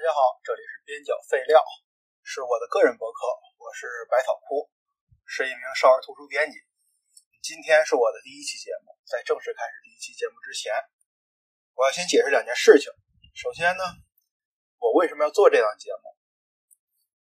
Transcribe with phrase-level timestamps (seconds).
[0.00, 1.60] 大家好，这里是边角废料，
[2.24, 3.20] 是我的个人博客，
[3.60, 4.72] 我是百草枯，
[5.28, 6.56] 是一名少儿图书编辑。
[7.44, 10.72] 今天是我的第一期节目，在正式开始第一期节目之前，
[11.76, 12.88] 我要先解释两件事情。
[13.36, 13.84] 首先呢，
[14.80, 16.16] 我为什么要做这档节目？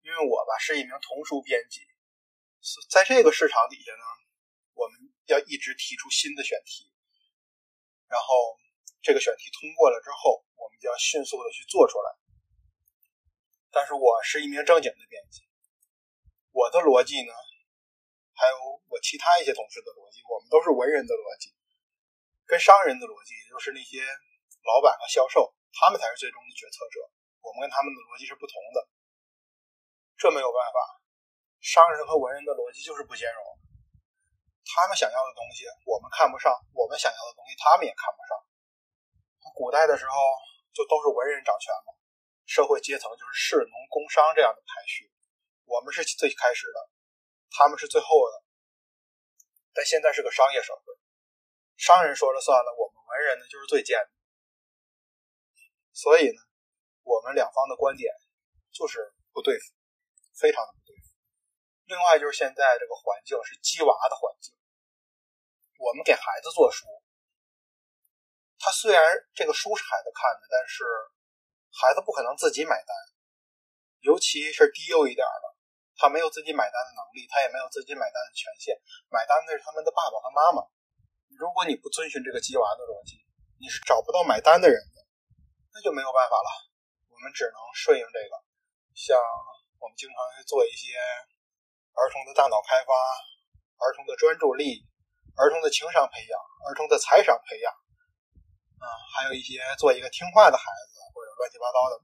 [0.07, 1.84] 因为我吧是一名童书编辑，
[2.88, 4.05] 在这个市场底下呢，
[4.71, 4.96] 我们
[5.27, 6.88] 要一直提出新的选题，
[8.07, 8.55] 然后
[9.04, 12.16] 这个选题通过了之后，我们就要迅速的去做出来。
[13.71, 15.45] 但是我是一名正经的编辑，
[16.52, 17.34] 我的逻辑呢，
[18.34, 18.55] 还有
[18.89, 21.53] 我其他一些同事的逻辑，我们都是文人的逻辑，
[22.49, 24.02] 跟商人的逻辑，也就是那些
[24.66, 26.97] 老板和销售，他们才是最终的决策者。
[27.45, 28.77] 我们跟他们的逻辑是不同的，
[30.17, 30.77] 这没有办法，
[31.61, 33.41] 商人和文人的逻辑就是不兼容。
[34.66, 38.33] 他们想要的东西我们看不上，我们想要的东西他们也看不上。
[39.53, 40.13] 古代的时候
[40.73, 41.98] 就都是文人掌权嘛。
[42.49, 45.13] 社会阶层就是士农工商这样的排序，
[45.66, 46.89] 我们是最开始的，
[47.52, 48.42] 他们是最后的。
[49.72, 50.81] 但现在是个商业社会，
[51.77, 54.09] 商人说了算了，我们文人呢就是最贱的。
[55.94, 56.42] 所以呢，
[57.03, 58.11] 我们两方的观点
[58.73, 59.70] 就是不对付，
[60.33, 61.14] 非常的不对付。
[61.86, 64.55] 另外就是现在这个环境是鸡娃的环境，
[65.77, 66.88] 我们给孩子做书，
[68.58, 69.05] 他虽然
[69.36, 70.81] 这个书是孩子看的，但是。
[71.72, 72.92] 孩子不可能自己买单，
[74.02, 75.45] 尤其是低幼一点的，
[75.95, 78.76] 他没有自己买单的能力，他也没有自己买单的权限。
[79.09, 80.67] 买单的是他们的爸爸和妈妈。
[81.38, 83.22] 如果你不遵循这个鸡娃的逻辑，
[83.59, 84.98] 你是找不到买单的人的，
[85.72, 86.50] 那就没有办法了。
[87.08, 88.33] 我们只能顺应这个。
[88.95, 89.16] 像
[89.80, 91.00] 我们经常会做一些
[91.95, 92.92] 儿童的大脑开发、
[93.83, 94.83] 儿童的专注力、
[95.36, 96.36] 儿童的情商培养、
[96.67, 97.72] 儿童的财商培养，
[98.80, 100.98] 啊，还有一些做一个听话的孩子。
[101.40, 102.04] 乱七八糟的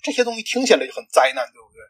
[0.00, 1.84] 这些东西听起来就很灾难，对不对？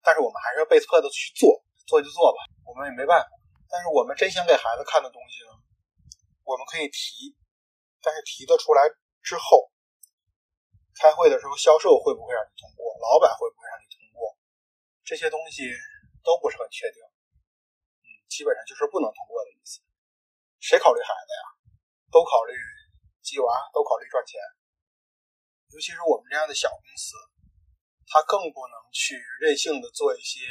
[0.00, 1.58] 但是我们还是要被迫的去做，
[1.90, 3.26] 做就做吧，我们也没办法。
[3.68, 5.52] 但是我们真想给孩子看的东西呢，
[6.46, 7.34] 我们可以提，
[8.00, 8.86] 但是提得出来
[9.22, 9.70] 之后，
[10.94, 14.38] 开会的时候销售会不会让你通过，老板会不会让你通过，
[15.02, 15.66] 这些东西
[16.22, 17.02] 都不是很确定。
[18.06, 19.82] 嗯，基本上就是不能通过的意思。
[20.60, 21.42] 谁考虑孩子呀？
[22.10, 22.54] 都考虑。
[23.30, 24.42] 鸡娃都考虑赚钱，
[25.70, 27.14] 尤其是我们这样的小公司，
[28.10, 30.42] 他更不能去任性的做一些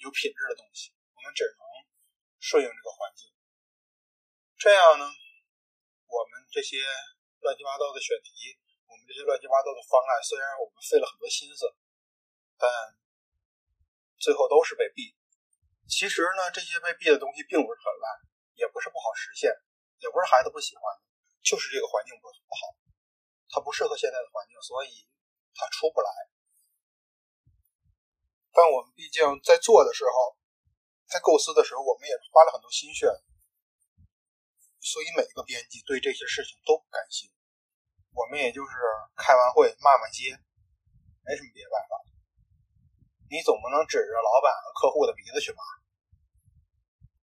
[0.00, 0.96] 有品质的东西。
[1.12, 1.60] 我们只能
[2.40, 3.28] 顺应这个环境。
[4.56, 5.04] 这样呢，
[6.08, 6.80] 我们这些
[7.44, 8.56] 乱七八糟的选题，
[8.88, 11.68] 我们这些乱七八糟的方案，虽然我们费了很多心思，
[12.56, 12.64] 但
[14.16, 15.12] 最后都是被毙。
[15.84, 18.08] 其实呢，这些被毙的东西并不是很烂，
[18.56, 19.52] 也不是不好实现。
[20.04, 20.84] 也不是孩子不喜欢，
[21.40, 22.76] 就是这个环境不不好，
[23.48, 25.08] 他不适合现在的环境，所以
[25.56, 26.12] 他出不来。
[28.52, 30.36] 但我们毕竟在做的时候，
[31.08, 33.08] 在构思的时候，我们也花了很多心血，
[34.84, 37.32] 所以每个编辑对这些事情都不甘心。
[38.12, 38.70] 我们也就是
[39.16, 40.36] 开完会骂骂街，
[41.24, 41.96] 没什么别的办法。
[43.32, 45.64] 你总不能指着老板和客户的鼻子去骂。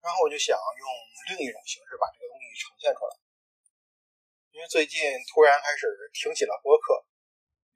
[0.01, 0.85] 然后我就想用
[1.29, 3.13] 另一种形式把这个东西呈现出来，
[4.49, 4.97] 因为最近
[5.29, 7.05] 突然开始听起了播客，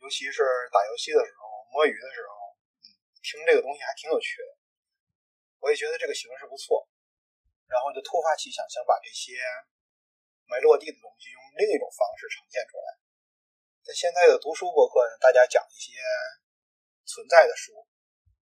[0.01, 0.41] 尤其是
[0.73, 2.33] 打游戏的时候、摸鱼的时候，
[2.81, 2.85] 嗯，
[3.21, 4.49] 听这个东西还挺有趣的。
[5.61, 6.89] 我也觉得这个形式不错，
[7.69, 9.37] 然后就突发奇想，想把这些
[10.49, 12.87] 没落地的东西用另一种方式呈现出来。
[13.85, 15.93] 在现在的读书博客呢，大家讲一些
[17.05, 17.85] 存在的书。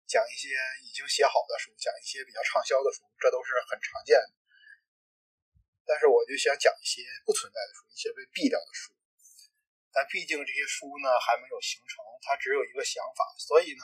[0.07, 0.55] 讲一些
[0.87, 4.31] 已经写好的书，讲一些比较畅销的书，这都是很常见的。
[5.83, 8.95] 但是我就想讲一些不存在的书，一些被毙掉的书。
[9.91, 13.83] 但毕竟这些书呢还没有形成，它只有一个想法，所以呢，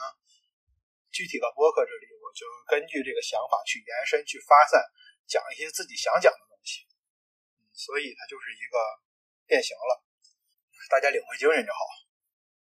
[1.12, 4.80] 具体到播客这里，我就根据这个想法去延伸、去发散，
[5.28, 6.88] 讲一些自己想讲的东西。
[7.76, 8.76] 所以它就是一个
[9.44, 10.00] 变形了，
[10.88, 11.80] 大家领会精神就好。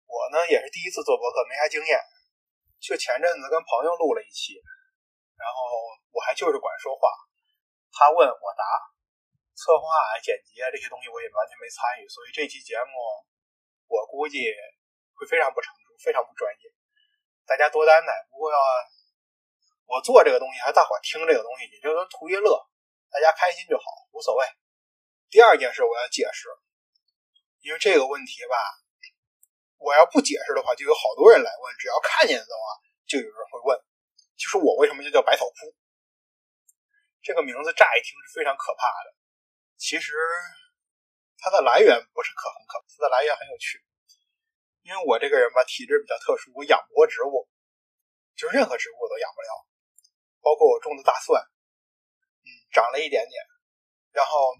[0.08, 2.00] 我呢也是第一次做博客，没啥经验。
[2.82, 4.58] 就前阵子跟朋友录了一期，
[5.38, 5.56] 然后
[6.10, 7.06] 我还就是管说话，
[7.94, 8.66] 他问我答，
[9.54, 12.90] 策划啊、剪辑啊这些东西我也完全没参与，所以这期节目
[13.86, 14.50] 我估计
[15.14, 16.74] 会非常不成熟，非常不专业，
[17.46, 18.10] 大家多担待。
[18.28, 18.58] 不过要
[19.86, 22.50] 我做这个东西，还大伙听这个东西，也就是图一乐，
[23.14, 24.44] 大家开心就好，无所谓。
[25.30, 26.50] 第二件事我要解释，
[27.62, 28.81] 因为这个问题吧。
[29.82, 31.74] 我要不解释的话，就有好多人来问。
[31.76, 32.62] 只要看见的话，
[33.06, 33.78] 就有人会问，
[34.38, 35.74] 就是我为什么就叫百草枯？
[37.22, 39.14] 这个名字乍一听是非常可怕的，
[39.76, 40.14] 其实
[41.38, 43.82] 它的来源不是可很可，它的来源很有趣。
[44.82, 47.48] 因为我这个人吧，体质比较特殊，我养不活植物，
[48.34, 49.50] 就任何植物我都养不了，
[50.42, 51.42] 包括我种的大蒜，
[52.42, 53.38] 嗯，长了一点点，
[54.10, 54.54] 然后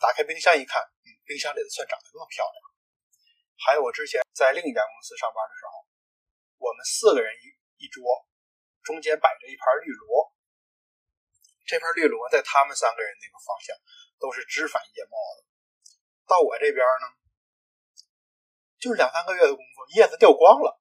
[0.00, 2.58] 打开冰箱一看，嗯，冰箱里的蒜长得那么漂亮。
[3.58, 5.86] 还有我之前在另一家公司上班的时候，
[6.58, 8.02] 我们四个人一一桌，
[8.82, 10.32] 中间摆着一盘绿萝，
[11.66, 13.76] 这盘绿萝在他们三个人那个方向
[14.18, 15.44] 都是枝繁叶茂的，
[16.26, 17.18] 到我这边呢。
[18.78, 20.78] 就是两三个月的功夫，叶子掉光了，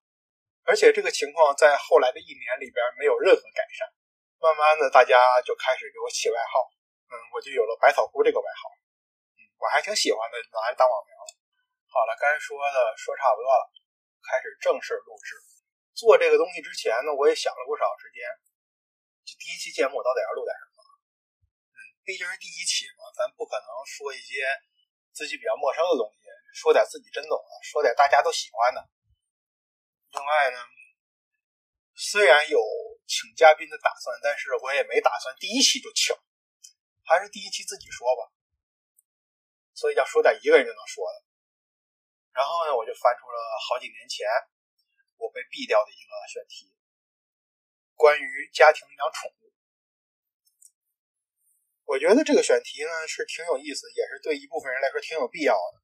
[0.70, 3.90] 而且这个情况在后来的一年里边没有任何改善。
[4.38, 6.70] 慢慢的，大家就开始给我起外号，
[7.10, 8.70] 嗯，我就有了“百草枯”这个外号，
[9.34, 11.37] 嗯，我还挺喜欢的，拿来当网名了。
[11.88, 13.64] 好了，该说的说差不多了，
[14.22, 15.36] 开始正式录制。
[15.96, 18.22] 做这个东西之前呢，我也想了不少时间，
[19.26, 20.80] 就第一期节目到底要录点什么？
[21.74, 24.46] 嗯，毕竟是第一期嘛，咱不可能说一些
[25.12, 26.28] 自己比较陌生的东西。
[26.54, 28.82] 说点自己真懂的，说点大家都喜欢的。
[30.10, 30.58] 另外呢，
[31.94, 32.58] 虽然有
[33.06, 36.16] 请嘉宾的打算，但是我也没打算第一期就请，
[37.06, 38.34] 还是第一期自己说吧。
[39.76, 41.27] 所以要说点一个人就能说的。
[42.38, 44.30] 然后呢，我就翻出了好几年前
[45.18, 46.70] 我被毙掉的一个选题，
[47.98, 49.50] 关于家庭养宠物。
[51.90, 55.82] 我觉得这个选题呢是挺有意思，也是对一部分人来说挺有必要的。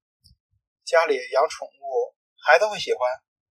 [0.86, 3.02] 家里养宠物，孩子会喜欢。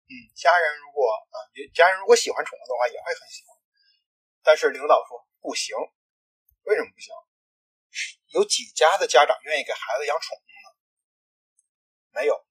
[0.08, 1.36] 嗯，家人如果啊，
[1.74, 3.58] 家人如果喜欢宠物的话，也会很喜欢。
[4.42, 5.76] 但是领导说不行，
[6.64, 7.12] 为什么不行？
[8.32, 10.68] 有几家的家长愿意给孩子养宠物呢？
[12.16, 12.46] 没有，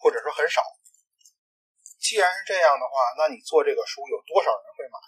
[0.00, 0.64] 或者说很少。
[2.00, 4.98] 既然是这样的话，那你做这个书有多少人会买？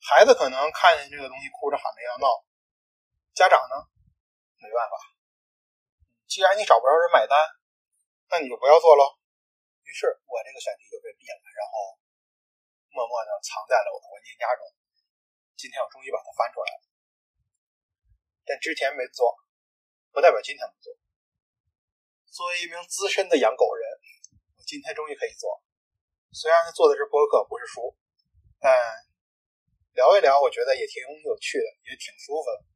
[0.00, 2.26] 孩子可能看见这个东西哭着喊着要闹，
[3.36, 3.76] 家长呢，
[4.58, 4.96] 没办法。
[6.26, 7.36] 既然你找不着人买单。
[8.26, 9.06] 那你就不要做喽。
[9.86, 11.94] 于是我这个选题就被毙了，然后
[12.90, 14.66] 默默的藏在了我的文件夹中。
[15.54, 16.82] 今天我终于把它翻出来了，
[18.42, 19.30] 但之前没做，
[20.10, 20.90] 不代表今天不做。
[22.34, 23.85] 作为一名资深的养狗人，
[24.66, 25.62] 今天终于可以做。
[26.34, 27.94] 虽然他做的是播客，不是书，
[28.58, 28.74] 但
[29.94, 32.66] 聊一聊，我觉得也挺有趣的，也挺舒服的。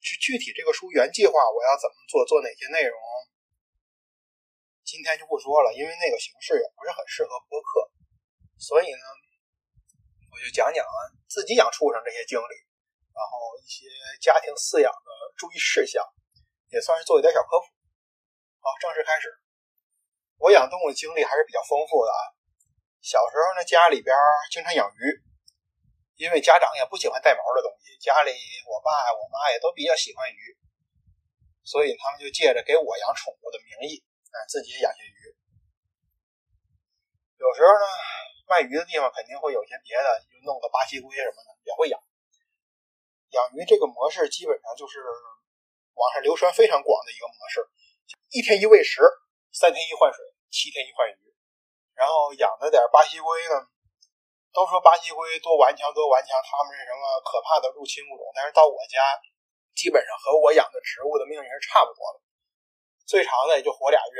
[0.00, 2.96] 具具体这个书原计划我要怎么做，做哪些内容？
[4.82, 7.92] 今天就不说了，因为那个形式也不是很适合播客，
[8.56, 9.04] 所以呢，
[10.32, 10.80] 我就讲讲
[11.28, 12.54] 自己养畜生这些经历，
[13.12, 13.84] 然后一些
[14.18, 16.00] 家庭饲养的注意事项，
[16.72, 17.66] 也算是做一点小科普。
[18.64, 19.28] 好，正式开始。
[20.38, 22.22] 我养动物经历还是比较丰富的啊。
[23.02, 24.14] 小时候呢，家里边
[24.50, 25.02] 经常养鱼，
[26.16, 28.30] 因为家长也不喜欢带毛的东西，家里
[28.66, 30.56] 我爸我妈也都比较喜欢鱼，
[31.62, 34.02] 所以他们就借着给我养宠物的名义。
[34.30, 35.36] 哎，自己也养些鱼。
[37.38, 37.86] 有时候呢，
[38.46, 41.98] 卖鱼的地方肯定会有些别的，就弄个巴西龟什么的也会养。
[43.30, 44.98] 养鱼这个模式基本上就是
[45.94, 47.66] 网上流传非常广的一个模式：
[48.30, 49.00] 一天一喂食，
[49.52, 51.18] 三天一换水，七天一换鱼。
[51.94, 53.66] 然后养的点巴西龟呢，
[54.52, 58.22] 都说巴西龟多顽强多顽强，它们是什么可怕的入侵物种。
[58.34, 59.02] 但是到我家，
[59.74, 62.22] 基本上和我养的植物的命运是差不多的。
[63.02, 64.18] 最长的也就活俩月，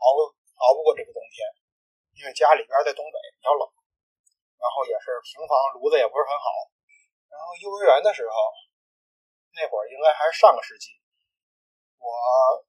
[0.00, 0.06] 熬
[0.64, 1.46] 熬不过这个冬天，
[2.18, 3.62] 因为家里边在东北比较冷，
[4.58, 6.48] 然后也是平房，炉子也不是很好。
[7.30, 8.34] 然后幼儿园的时候，
[9.54, 10.98] 那会儿应该还是上个世纪，
[12.00, 12.10] 我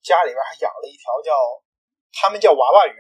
[0.04, 1.34] 家里边还养了一条叫，
[2.14, 3.00] 他们叫娃娃鱼，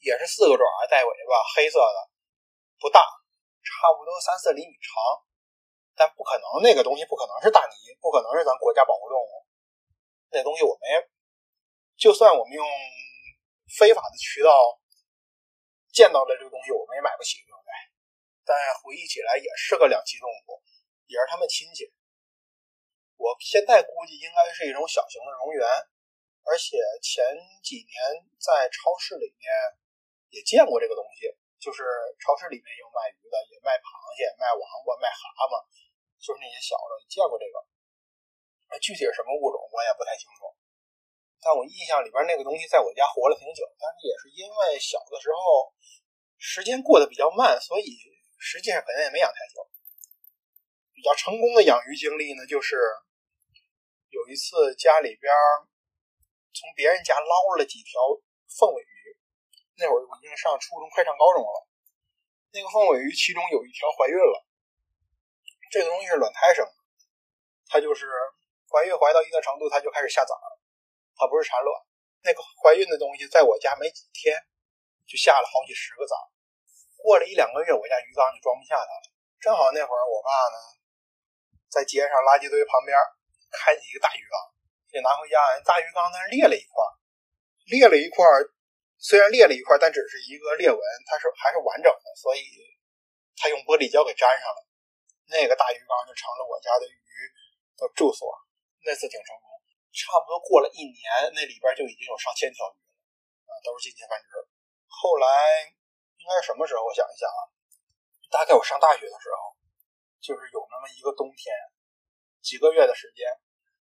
[0.00, 1.98] 也是四个爪带尾巴，黑色的，
[2.78, 3.00] 不大，
[3.62, 4.92] 差不多三四厘米长，
[5.94, 9.46] 但不可能那个东西不可能是大鲵，不可能是咱国家保护动物，
[10.30, 11.10] 那东西我们。
[11.96, 12.66] 就算我们用
[13.78, 14.50] 非法的渠道
[15.94, 17.70] 见到了这个东西，我们也买不起，对不对？
[18.44, 18.50] 但
[18.82, 20.58] 回忆起来也是个两栖动物，
[21.06, 21.86] 也是他们亲戚。
[23.14, 25.62] 我现在估计应该是一种小型的蝾螈，
[26.44, 27.24] 而且前
[27.64, 27.96] 几年
[28.36, 29.48] 在超市里面
[30.28, 31.82] 也见过这个东西，就是
[32.20, 35.56] 超市里面有卖鱼的，也卖螃蟹、卖王八、卖蛤蟆，
[36.20, 37.56] 就是那些小的，见过这个。
[38.82, 40.50] 具体是什么物种，我也不太清楚。
[41.40, 45.72] 但我印象里边那个东西在我家活了挺久，但是也是因为小的时候
[46.36, 47.86] 时间过得比较慢，所以
[48.36, 49.64] 实际上可能也没养太久。
[50.92, 52.76] 比较成功的养鱼经历呢，就是
[54.08, 55.32] 有一次家里边
[56.54, 57.98] 从别人家捞了几条
[58.46, 59.18] 凤尾鱼，
[59.76, 61.66] 那会儿我已经上初中快上高中了。
[62.54, 64.46] 那个凤尾鱼其中有一条怀孕了，
[65.70, 66.72] 这个东西是卵胎生的，
[67.66, 68.06] 它就是
[68.70, 70.46] 怀孕怀到一定程度，它就开始下崽儿。
[71.18, 71.82] 它不是产卵。
[72.22, 74.38] 那个怀孕的东西在我家没几天
[75.04, 76.14] 就下了好几十个崽。
[77.02, 79.04] 过了一两个月，我家鱼缸就装不下它了。
[79.40, 80.56] 正好那会儿我爸呢
[81.68, 82.96] 在街上垃圾堆旁边
[83.50, 84.53] 看见一个大鱼缸，
[84.94, 85.34] 就拿回家。
[85.66, 86.78] 大鱼缸那裂了一块，
[87.66, 88.22] 裂了一块。
[89.02, 90.78] 虽然裂了一块，但只是一个裂纹，
[91.10, 92.40] 它是还是完整的，所以
[93.34, 94.60] 他用玻璃胶给粘上了。
[95.26, 97.02] 那个大鱼缸就成了我家的鱼
[97.76, 98.30] 的住所。
[98.86, 99.48] 那次挺成功，
[99.92, 104.28] 差不多过了一年，那里边就已经有上千条鱼了，啊，都是金钱繁殖。
[104.86, 105.26] 后来
[106.20, 106.84] 应该是什么时候？
[106.84, 107.40] 我想一想啊，
[108.28, 109.56] 大概我上大学的时候，
[110.20, 111.48] 就是有那么一个冬天，
[112.44, 113.24] 几个月的时间，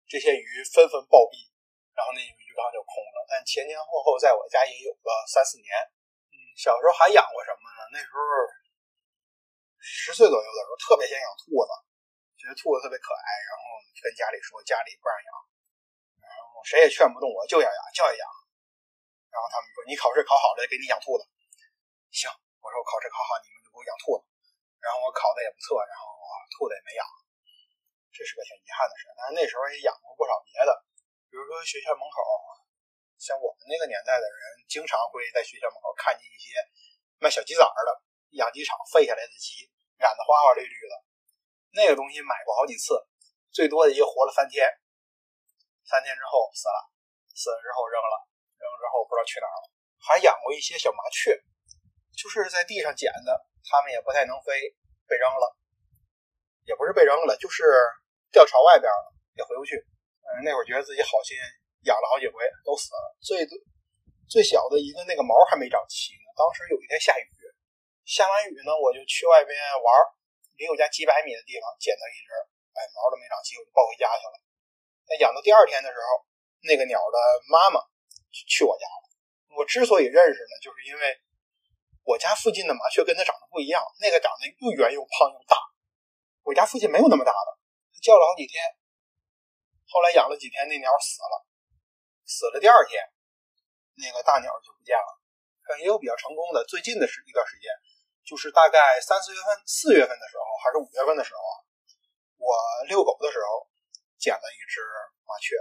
[0.09, 1.47] 这些鱼纷纷暴毙。
[1.95, 5.69] 然后那鱼缸就空了，但前前后后在我家也有个三四年。
[6.31, 7.81] 嗯，小时候还养过什么呢？
[7.91, 8.19] 那时候
[9.83, 11.71] 十岁左右的时候，特别想养兔子，
[12.39, 15.31] 觉得兔子特别可爱，然后跟家里说家里不让养，
[16.23, 18.25] 然后谁也劝不动我，就要养，就要养。
[19.35, 21.27] 然后他们说你考试考好了，给你养兔子。
[22.15, 22.31] 行，
[22.63, 24.23] 我说我考试考好，你们就给我养兔子。
[24.79, 26.07] 然后我考的也不错，然后
[26.55, 27.03] 兔子也没养，
[28.13, 29.09] 这是个挺遗憾的事。
[29.17, 30.71] 但是那时候也养过不少别的。
[31.29, 32.17] 比如说学校门口，
[33.21, 36.57] 像我们那个年代的人，经常会在学校门口看见一些
[37.21, 37.91] 卖小鸡崽儿的
[38.39, 39.69] 养鸡场废下来的鸡，
[40.01, 40.95] 染得花花绿绿的。
[41.77, 42.97] 那个东西买过好几次，
[43.53, 44.65] 最多的一个活了三天，
[45.85, 46.81] 三天之后死了，
[47.37, 48.17] 死了之后扔了，
[48.57, 49.67] 扔了之后不知道去哪儿了。
[50.01, 51.37] 还养过一些小麻雀，
[52.17, 54.75] 就是在地上捡的，它们也不太能飞，
[55.05, 55.57] 被扔了，
[56.69, 57.65] 也不是被扔了，就是
[58.31, 59.81] 掉巢外边了，也回不去。
[60.21, 61.41] 嗯，那会儿觉得自己好心，
[61.89, 63.17] 养了好几回都死了。
[63.25, 63.49] 最
[64.29, 66.29] 最小的一个那个毛还没长齐呢。
[66.37, 67.25] 当时有一天下雨，
[68.05, 69.89] 下完雨呢，我就去外边玩，
[70.61, 72.31] 离我家几百米的地方捡到一只，
[72.77, 74.37] 哎，毛都没长齐，我就抱回家去了。
[75.09, 76.21] 那养到第二天的时候，
[76.69, 77.17] 那个鸟的
[77.49, 77.81] 妈妈
[78.31, 79.05] 去我家了。
[79.57, 81.17] 我之所以认识呢，就是因为
[82.05, 85.57] 我家附近的麻雀跟它长得不一样，那个长得又圆又胖又大，
[86.49, 87.49] 我家附近没有那么大的，
[88.01, 88.65] 叫了好几天。
[89.85, 91.45] 后来养了几天，那鸟死了。
[92.25, 93.05] 死了第二天，
[94.01, 95.21] 那个大鸟就不见了。
[95.81, 97.69] 也有比较成功的，最近的是一段时间，
[98.25, 101.53] 就是大概三四月份、四月份的时候，还是五月份的时候啊，
[102.41, 102.57] 我
[102.89, 103.69] 遛狗的时候
[104.17, 104.81] 捡了一只
[105.29, 105.53] 麻雀。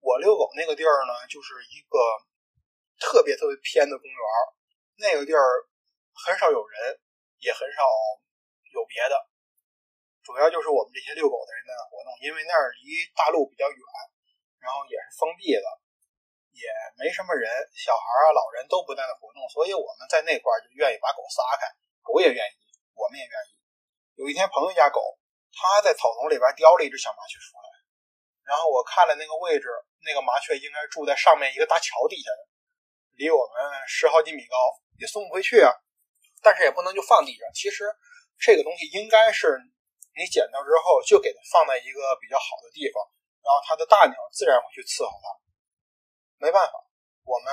[0.00, 1.96] 我遛狗那个地儿呢，就是一个
[3.00, 4.20] 特别特别偏的公园，
[5.00, 5.40] 那个地儿
[6.12, 7.00] 很少有人，
[7.40, 7.80] 也很少
[8.76, 9.16] 有别的。
[10.26, 13.78] 主要就是我们这些遛狗的人在活动，因为那儿离大路比较远，
[14.58, 15.62] 然后也是封闭的，
[16.50, 16.66] 也
[16.98, 21.70] 没什么人，小孩啊、老人都不在那活动，所以我们在那块儿就愿意把狗撒开，
[22.02, 22.58] 狗也愿意，
[22.98, 23.54] 我们也愿意。
[24.18, 24.98] 有一天朋友家狗，
[25.54, 27.70] 他在草丛里边叼了一只小麻雀出来，
[28.42, 29.70] 然后我看了那个位置，
[30.02, 32.42] 那个麻雀应该住在上面一个大桥底下的，
[33.14, 34.58] 离我们十好几米高，
[34.98, 35.70] 也送不回去啊。
[36.42, 37.86] 但是也不能就放地上，其实
[38.42, 39.54] 这个东西应该是。
[40.16, 43.04] 你捡到之后，就给它放在一个比较好的地方，
[43.44, 45.28] 然后它的大鸟自然会去伺候它。
[46.40, 46.72] 没办法，
[47.28, 47.52] 我们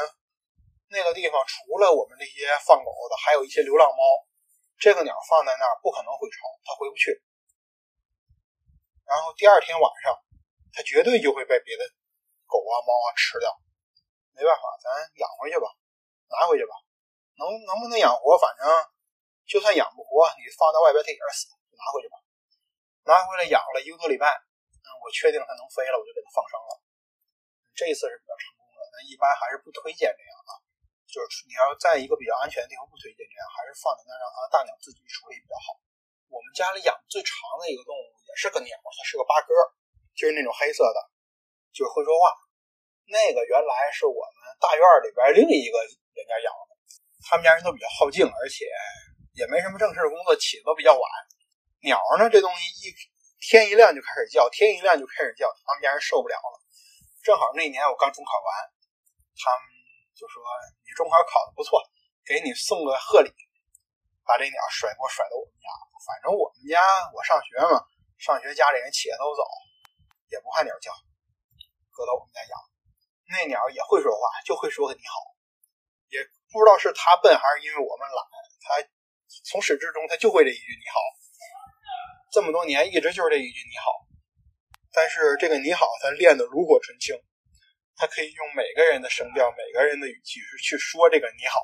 [0.87, 4.01] 那个地方除了我们这些放狗的，还有一些流浪猫。
[4.79, 7.11] 这个鸟放在那儿不可能回巢，它回不去。
[9.03, 10.15] 然后第二天晚上，
[10.71, 11.83] 它绝对就会被别的
[12.47, 13.51] 狗啊、猫啊吃掉。
[14.31, 14.87] 没办法，咱
[15.19, 15.67] 养回去吧，
[16.31, 16.79] 拿回去吧。
[17.35, 18.63] 能能不能养活，反正
[19.45, 22.22] 就算养不活，你放到外边它也是死，就拿回去吧。
[23.03, 26.71] 拿回来养了一个多礼拜，嗯，我确定它能飞了，我就给它放生了。
[27.75, 30.51] 这一次是比较成功的，但一般还是不推荐这样啊。
[31.09, 35.77] 就是你要在一个比较安全的地方，不推荐这样，还是放在那让它大鸟自己处理比较好。
[36.31, 39.53] 我们家里养最长的一个动物也是个鸟，它是个八哥，
[40.17, 40.99] 就是那种黑色的，
[41.69, 42.33] 就是会说话。
[43.05, 46.71] 那个原来是我们大院里边另一个人家养的，
[47.29, 48.65] 他们家人都比较好静，而且
[49.37, 51.03] 也没什么正式工作，起的都比较晚。
[51.83, 52.29] 鸟呢？
[52.31, 52.95] 这东西一
[53.43, 56.55] 天一亮就开始叫，天一亮就开始叫，他们家人受不了了。
[57.21, 58.47] 正好那年我刚中考完，
[59.35, 59.67] 他们
[60.15, 60.39] 就说
[60.87, 61.83] ：“你中考考的不错，
[62.23, 63.31] 给你送个贺礼。”
[64.23, 65.67] 把这鸟甩给我甩到我们家。
[66.07, 66.79] 反正我们家
[67.11, 67.83] 我上学嘛，
[68.15, 69.43] 上学家里人起夜都早，
[70.31, 70.95] 也不怕鸟叫，
[71.91, 72.55] 搁到我们家养。
[73.27, 75.19] 那鸟也会说话，就会说个你好，
[76.07, 78.19] 也不知道是他笨还是因为我们懒，
[78.63, 78.79] 他
[79.43, 80.95] 从始至终他就会这一句你好。
[82.33, 83.85] 这么多年一直就是这一句你好，
[84.89, 87.13] 但是这个你好他练得炉火纯青，
[87.93, 91.61] 他可以用每个人的声调、每个人的语气去说这个你好。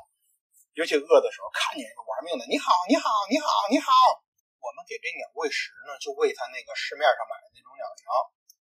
[0.77, 3.89] 尤其饿的时候，看见一个玩命的你好你好你好你好，
[4.61, 8.05] 我们给这鸟喂食呢，就喂它那个市面上买的那种鸟粮，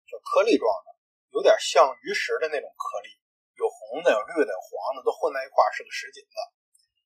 [0.06, 0.94] 就颗粒状的，
[1.34, 3.10] 有点像鱼食的那种颗粒，
[3.58, 6.38] 有红的，有绿的，有黄的，都混在一块儿，是个什锦的。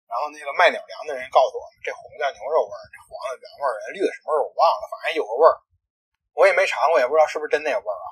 [0.10, 5.54] 然后那个卖鸟粮的人告诉我们，这红叫牛肉味儿，这黄的原味儿，绿的什么味儿我忘了，反正有个味儿，
[6.34, 8.10] 我也没尝过，也不知道是不是真那个味儿啊。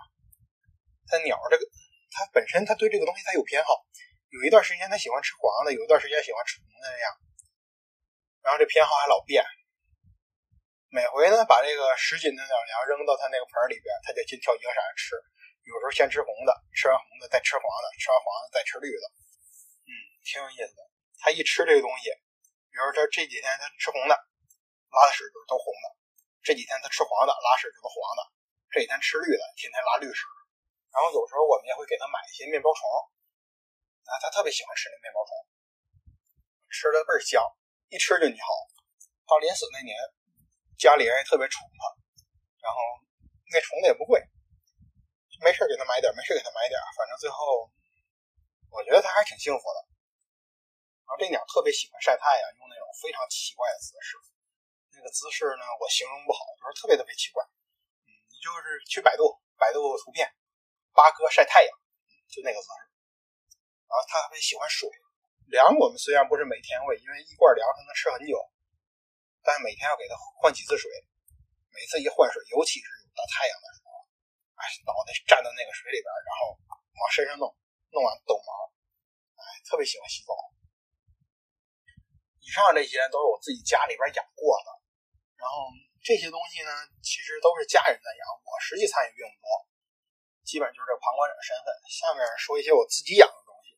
[1.09, 1.65] 它鸟这个，
[2.13, 3.81] 它本身它对这个东西它有偏好，
[4.29, 7.09] 有一段时间它喜欢吃黄的，有一段时间喜欢吃红的那样，
[8.45, 9.41] 然后这偏好还老变。
[10.93, 15.17] 每回呢，把这个十斤的鸟粮扔到它那个盆里边，它就尽挑一个色吃。
[15.67, 19.05] 有时候先吃红的，吃完红的再吃黄的，吃完黄的再吃绿的，
[19.83, 19.91] 嗯，
[20.23, 20.81] 挺有意思的。
[21.17, 22.09] 他一吃这个东西，
[22.69, 25.87] 比如说这几天他吃红的，拉的屎就是都红的；
[26.45, 28.21] 这几天他吃黄的，拉屎就是黄的；
[28.69, 30.21] 这几天吃绿的，天天拉绿屎。
[30.93, 32.81] 然后有时候我们也会给他买一些面包虫，
[34.05, 35.31] 啊，他特别喜欢吃那面包虫，
[36.69, 37.41] 吃的倍儿香，
[37.89, 38.47] 一吃就你好。
[39.27, 39.91] 到临死那年，
[40.79, 41.81] 家里人也特别宠他，
[42.63, 42.79] 然后
[43.51, 44.23] 那虫子也不贵，
[45.43, 47.69] 没事给他买点，没事给他买点，反正最后
[48.71, 49.79] 我觉得他还挺幸福的。
[51.07, 54.19] 然后这鸟特别喜欢晒太阳，用那种非常奇怪的姿势。
[54.91, 57.39] 那个姿势呢，我形容不好，就是特别特别奇怪。
[58.03, 60.27] 嗯，你就是去百度，百度图片，
[60.91, 61.71] 八哥晒太阳，
[62.27, 62.81] 就那个姿势。
[63.87, 64.91] 然后它特别喜欢水，
[65.47, 68.35] 粮我们虽然不是每天喂，因为一罐粮它能吃很久，
[69.47, 70.91] 但是每天要给它换几次水。
[71.71, 73.93] 每次一换水，尤其是有大太阳的时候，
[74.57, 77.45] 哎，脑袋站到那个水里边，然后往身上弄，
[77.93, 78.51] 弄完抖毛，
[79.37, 80.33] 哎，特别喜欢洗澡。
[82.47, 84.71] 以上这些都是我自己家里边养过的，
[85.35, 85.67] 然后
[85.99, 86.71] 这些东西呢，
[87.03, 89.47] 其实都是家人在养，我实际参与并不多，
[90.47, 91.67] 基本就是这旁观者身份。
[91.91, 93.75] 下面说一些我自己养的东西。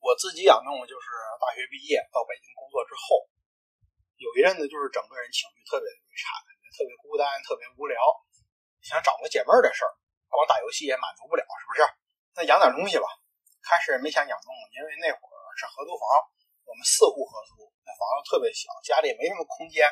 [0.00, 3.28] 我自己养动物就是大学毕业到北京工作之后，
[4.16, 8.00] 有一阵子就是整个人情绪特别的差，感觉特别孤单，特别无聊，
[8.80, 9.92] 想找个解闷的事儿，
[10.32, 11.84] 光打游戏也满足不了，是不是？
[12.40, 13.04] 那养点东西吧。
[13.60, 16.08] 开始没想养动物，因为那会儿是合租房，
[16.70, 17.66] 我们四户合租。
[17.82, 19.82] 那房子特别小，家里也没什么空间。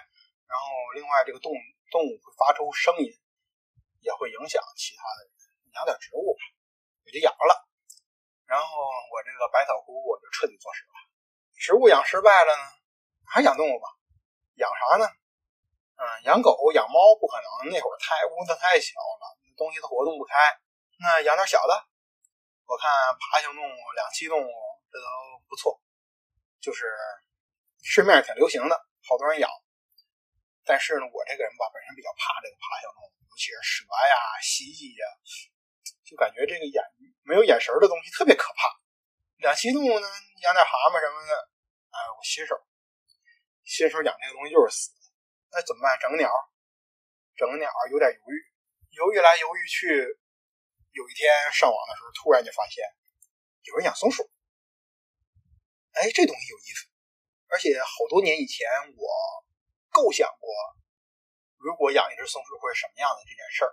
[0.47, 1.51] 然后，另外这个动
[1.91, 3.11] 动物会发出声音，
[3.99, 5.35] 也会影响其他的人。
[5.75, 6.41] 养点植物吧，
[7.03, 7.53] 我就养了。
[8.47, 8.67] 然后
[9.11, 10.95] 我这个百草枯我就彻底做实了。
[11.59, 12.63] 植物养失败了呢，
[13.27, 13.87] 还养动物吧？
[14.55, 15.05] 养啥呢？
[15.99, 20.35] 嗯，养狗养猫不可能，那会儿太屋子太小了，东西都活动不开。
[21.03, 21.75] 那养点小的，
[22.67, 24.51] 我看爬行动物、两栖动物
[24.91, 25.07] 这都
[25.49, 25.79] 不错，
[26.61, 26.85] 就是。
[27.81, 28.75] 市面上挺流行的，
[29.07, 29.49] 好多人养。
[30.67, 35.05] 但是呢，我这个人吧，本身比较怕这个爬行动物，尤其是蛇呀、蜥蜴呀，
[36.05, 36.83] 就感觉这个眼
[37.23, 38.67] 没有眼神的东西特别可怕。
[39.39, 40.07] 两栖动物呢，
[40.43, 41.33] 养点蛤蟆什么的，
[41.95, 42.59] 哎，我新手，
[43.65, 44.91] 新手养这个东西就是死。
[45.55, 45.97] 那怎么办？
[46.03, 46.29] 整鸟，
[47.39, 48.37] 整鸟有点犹豫，
[48.91, 49.87] 犹豫来犹豫去。
[50.93, 52.83] 有一天上网的时候，突然就发现
[53.71, 54.29] 有人养松鼠。
[55.99, 56.87] 哎，这东西有意思。
[57.51, 59.09] 而且好多年以前，我
[59.91, 60.47] 构想过，
[61.57, 63.73] 如果养一只松鼠会是什么样的这件事儿，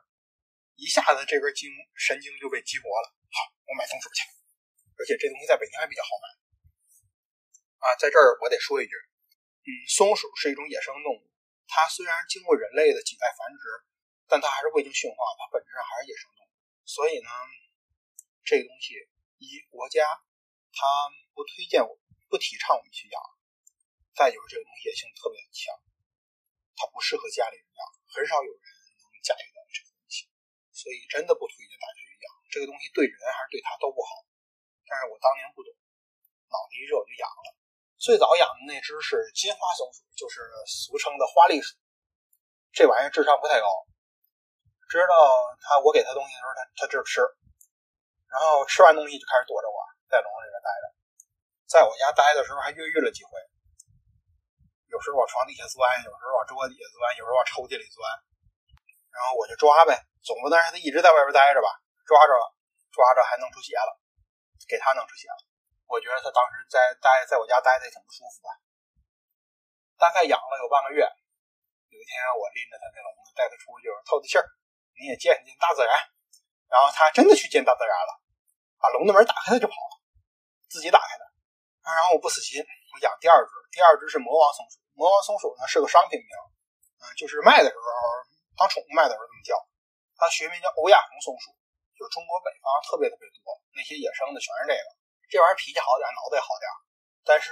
[0.76, 3.14] 一下子这根筋神经就被激活了。
[3.30, 4.24] 好，我买松鼠去。
[4.98, 6.26] 而且这东西在北京还比较好买。
[7.86, 8.96] 啊，在这儿我得说一句，
[9.68, 11.22] 嗯，松鼠是一种野生动物，
[11.68, 13.62] 它虽然经过人类的几代繁殖，
[14.26, 16.50] 但它还是未经驯化，它本质上还是野生动物。
[16.88, 17.30] 所以呢，
[18.42, 18.96] 这个东西
[19.38, 20.08] 一国家
[20.72, 20.80] 它
[21.36, 21.92] 不推荐我，
[22.30, 23.18] 不提倡我们去养。
[24.16, 25.76] 再就是这个东西野性特别强，
[26.80, 27.82] 它不适合家里人养，
[28.16, 28.64] 很少有人
[29.02, 30.24] 能驾驭到这个东西，
[30.72, 32.28] 所以真的不推荐大家去养。
[32.48, 34.24] 这个东西对人还是对它都不好。
[34.88, 35.74] 但是我当年不懂，
[36.48, 37.48] 脑子一热就养了。
[38.00, 41.76] 最早养的那只是金花松鼠，就是俗称的花栗鼠。
[42.72, 43.68] 这玩意儿智商不太高，
[44.88, 45.12] 知道
[45.60, 47.20] 它我给它东西的时候，它它就吃，
[48.32, 49.76] 然后吃完东西就开始躲着我，
[50.08, 50.95] 在笼子里边待着。
[51.66, 53.32] 在我家待的时候还越狱了几回。
[54.88, 58.00] 有时候往床底下钻，有时候往桌底下钻，有时候往抽屉里钻，
[59.12, 61.68] 然后我就抓呗，总不能让它一直在外边待着吧？
[62.06, 62.46] 抓着了，
[62.94, 63.92] 抓着还弄出血了，
[64.70, 65.42] 给他弄出血了。
[65.90, 68.50] 我觉得他当时在待在我家待的也挺不舒服吧。
[69.98, 74.46] 大概养了有半个月，有一天我拎着他那笼子带他出去透透气儿，
[75.02, 75.92] 你也见见大自然。
[76.70, 78.22] 然后他真的去见大自然了，
[78.78, 79.94] 把笼子门打开他就跑了，
[80.70, 81.25] 自己打开的。
[81.94, 84.82] 然后我不死心，我养第二只，第二只是魔王松鼠。
[84.98, 86.34] 魔王松鼠呢是个商品名，
[87.04, 87.86] 嗯，就是卖的时候
[88.58, 89.54] 当宠物卖的时候这么叫。
[90.16, 91.52] 它学名叫欧亚红松鼠，
[91.92, 94.88] 就是中国北方特别特别多，那些野生的全是这个。
[95.28, 96.66] 这玩意儿脾气好点，脑子也好点。
[97.28, 97.52] 但是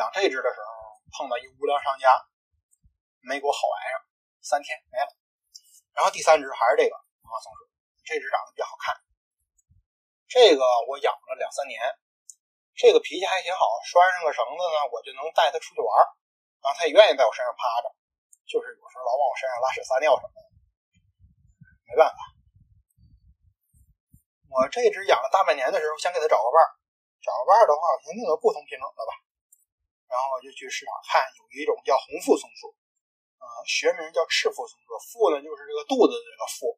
[0.00, 0.70] 养这只的时候
[1.12, 2.08] 碰到一无良商家，
[3.20, 4.00] 没给我好玩意儿，
[4.40, 5.12] 三天没了。
[5.92, 7.68] 然后第三只还是这个魔王松鼠，
[8.02, 8.96] 这只长得比较好看，
[10.24, 11.76] 这个我养了两三年，
[12.74, 15.88] 这个脾气还挺好，拴上个绳子呢，我就能带它出去玩
[16.60, 17.88] 然后它也愿意在我身上趴着，
[18.44, 20.38] 就是有时候老往我身上拉屎撒尿什么的，
[21.88, 22.18] 没办法。
[24.50, 26.68] 我这只养了大半年的时候，想给它找个伴儿，
[27.22, 29.12] 找个伴儿的话，我先弄个不同品种的吧。
[30.10, 32.74] 然后就去市场看，有一种叫红腹松鼠。
[33.40, 36.76] 呃，学名叫赤腹松鼠，腹呢就是这个肚子这个腹，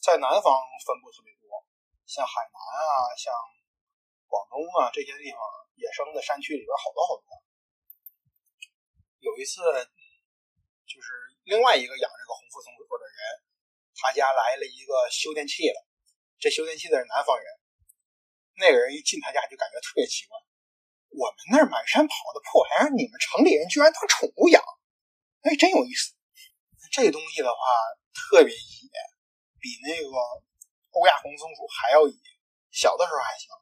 [0.00, 0.46] 在南方
[0.86, 1.52] 分布特别多，
[2.06, 3.34] 像海南啊，像
[4.32, 5.36] 广东啊这些地方，
[5.76, 7.28] 野生的山区里边好多好多。
[9.20, 9.60] 有一次，
[10.88, 11.12] 就是
[11.44, 13.20] 另外一个养这个红腹松鼠的人，
[13.92, 15.76] 他家来了一个修电器的，
[16.40, 17.44] 这修电器的是南方人，
[18.56, 20.32] 那个人一进他家就感觉特别奇怪，
[21.12, 24.64] 我们那儿满山跑的破玩意儿，你们城里人居然当宠物养。
[25.44, 26.16] 哎，真有意思！
[26.88, 27.60] 这东西的话
[28.16, 28.88] 特别野，
[29.60, 30.08] 比那个
[30.96, 32.16] 欧亚红松鼠还要野。
[32.72, 33.52] 小的时候还行，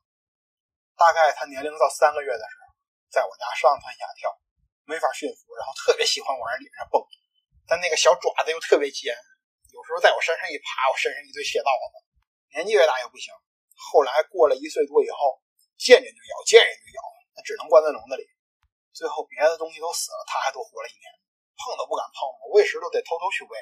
[1.00, 2.76] 大概它年龄到三个月的时候，
[3.08, 4.28] 在我家上蹿下跳，
[4.84, 7.00] 没法驯服，然后特别喜欢往人脸上蹦，
[7.64, 9.16] 但那个小爪子又特别尖，
[9.72, 11.96] 有时候在我身上一爬，我身上一堆血道子。
[12.52, 13.32] 年纪越大越不行，
[13.72, 15.40] 后来过了一岁多以后，
[15.80, 17.00] 见人就咬，见人就咬，
[17.32, 18.28] 它只能关在笼子里。
[18.92, 21.08] 最后别的东西都死了，它还多活了一年。
[21.56, 23.56] 碰都不敢碰，我喂食都得偷偷去喂。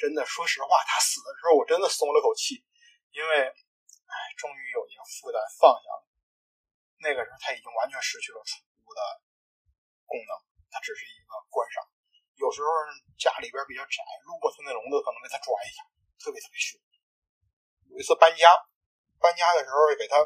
[0.00, 2.64] 真的，说实话，它死的时候我真的松了口气，
[3.12, 6.07] 因为，哎，终于有一个负担放下了。
[7.00, 9.00] 那个时候它已经完全失去了宠物的
[10.06, 10.32] 功能，
[10.70, 11.82] 它只是一个观赏。
[12.38, 12.68] 有时候
[13.18, 15.82] 家里边比较窄，路过它那笼子可能被它抓一下，
[16.18, 16.78] 特别特别凶。
[17.90, 18.46] 有一次搬家，
[19.18, 20.22] 搬家的时候给它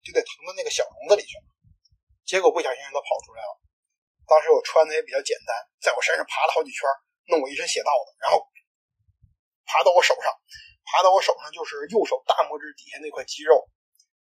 [0.00, 1.36] 就得腾到那个小笼子里去，
[2.24, 3.52] 结果不小心让它跑出来了。
[4.24, 6.88] 当时我穿的也比较简单，在我身上爬了好几圈，
[7.28, 8.40] 弄我一身血道子，然后
[9.68, 10.32] 爬到我手上，
[10.88, 13.68] 爬到我手上就是右手大拇指底下那块肌肉，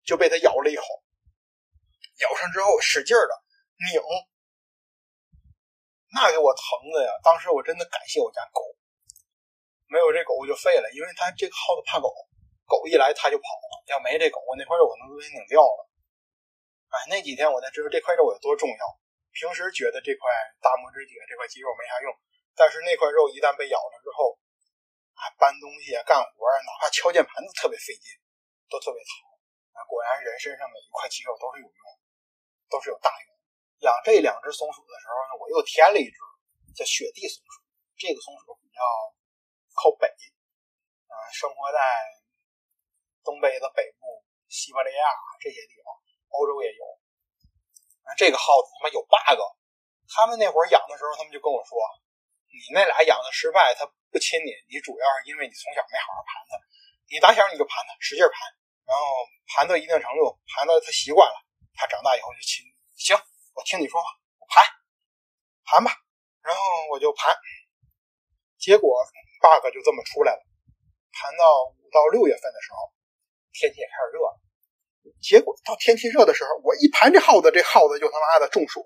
[0.03, 0.83] 就被它咬了一口，
[2.21, 3.33] 咬上之后使劲儿的
[3.89, 4.01] 拧，
[6.13, 6.61] 那给我疼
[6.93, 7.11] 的呀！
[7.23, 8.61] 当时我真的感谢我家狗，
[9.87, 12.11] 没有这狗我就废了，因为它这个耗子怕狗，
[12.67, 15.89] 狗一来它就跑了，要没这狗，我那块肉可能都被拧掉了。
[16.91, 18.83] 哎，那几天我才知道这块肉有多重要。
[19.31, 20.27] 平时觉得这块
[20.59, 22.11] 大拇指底下这块肌肉没啥用，
[22.53, 24.35] 但是那块肉一旦被咬了之后，
[25.15, 28.11] 啊，搬东西啊、干活啊，哪怕敲键盘都特别费劲，
[28.67, 29.11] 都特别疼。
[29.71, 31.83] 啊，果然人身上每一块肌肉都是有用，
[32.71, 33.27] 都是有大用。
[33.83, 36.15] 养这两只松鼠的时候呢，我又添了一只
[36.73, 37.59] 叫雪地松鼠。
[37.99, 38.79] 这个松鼠比较
[39.75, 41.77] 靠北，啊，生活在
[43.21, 45.03] 东北的北部、西伯利亚
[45.43, 45.91] 这些地方，
[46.33, 46.81] 欧洲也有。
[48.17, 49.39] 这个耗子他妈有 bug，
[50.09, 51.77] 他们那会儿养的时候，他们就跟我说
[52.49, 56.57] ：“你那俩养的失败，它不亲你，你主要是因为你从小没好好盘它。
[57.07, 58.33] 你打小你就盘它，使劲盘，
[58.83, 59.03] 然后
[59.53, 61.37] 盘到一定程度，盘到它习惯了，
[61.81, 62.61] 他长大以后就亲。
[62.93, 63.17] 行，
[63.57, 64.05] 我听你说话，
[64.37, 64.61] 我盘，
[65.65, 65.89] 盘吧。
[66.45, 66.61] 然后
[66.93, 67.33] 我就盘，
[68.59, 69.01] 结果
[69.41, 70.45] bug 就这么出来了。
[71.09, 71.41] 盘到
[71.73, 72.93] 五到六月份的时候，
[73.51, 74.37] 天气也开始热了。”
[75.25, 78.79] 结果到天气热的时候，我一盘这耗子，这耗子就他妈的中暑。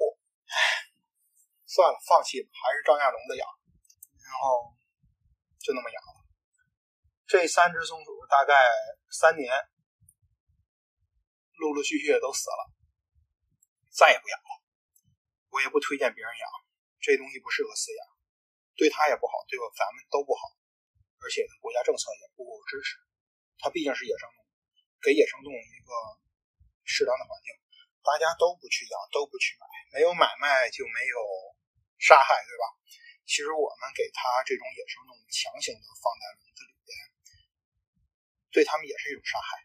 [0.48, 0.56] 唉，
[1.68, 3.46] 算了，放弃吧，还是张亚龙的养。
[4.24, 4.72] 然后
[5.60, 6.24] 就那么养了。
[7.28, 8.56] 这三只松鼠大概
[9.12, 9.52] 三年，
[11.60, 12.72] 陆陆续续都死了，
[13.96, 14.52] 再也不养了。
[15.56, 16.46] 我也不推荐别人养，
[17.00, 18.04] 这东西不适合饲养，
[18.76, 20.52] 对它也不好，对我咱们都不好，
[21.24, 23.00] 而且国家政策也不支持。
[23.64, 24.46] 它毕竟是野生动物。
[25.00, 25.92] 给野生动物一个
[26.84, 27.54] 适当的环境，
[28.02, 31.16] 大家都不去养，都不去买，没有买卖就没有
[32.02, 32.66] 杀害，对吧？
[33.24, 36.92] 其实我们给它这种野生动物强行的放在笼子里边，
[38.50, 39.64] 对它们也是一种杀害。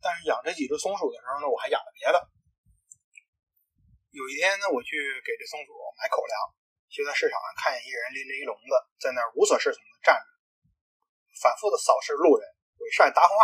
[0.00, 2.16] 但是养这几只松鼠的时候呢，我还养了别的。
[4.12, 4.92] 有一天呢，我去
[5.24, 6.36] 给这松鼠买口粮，
[6.92, 10.28] 就在市场上看见一人拎着一笼子，在那儿无所适从的站着，
[11.40, 12.44] 反复的扫视路人。
[12.76, 13.34] 我一上去搭话。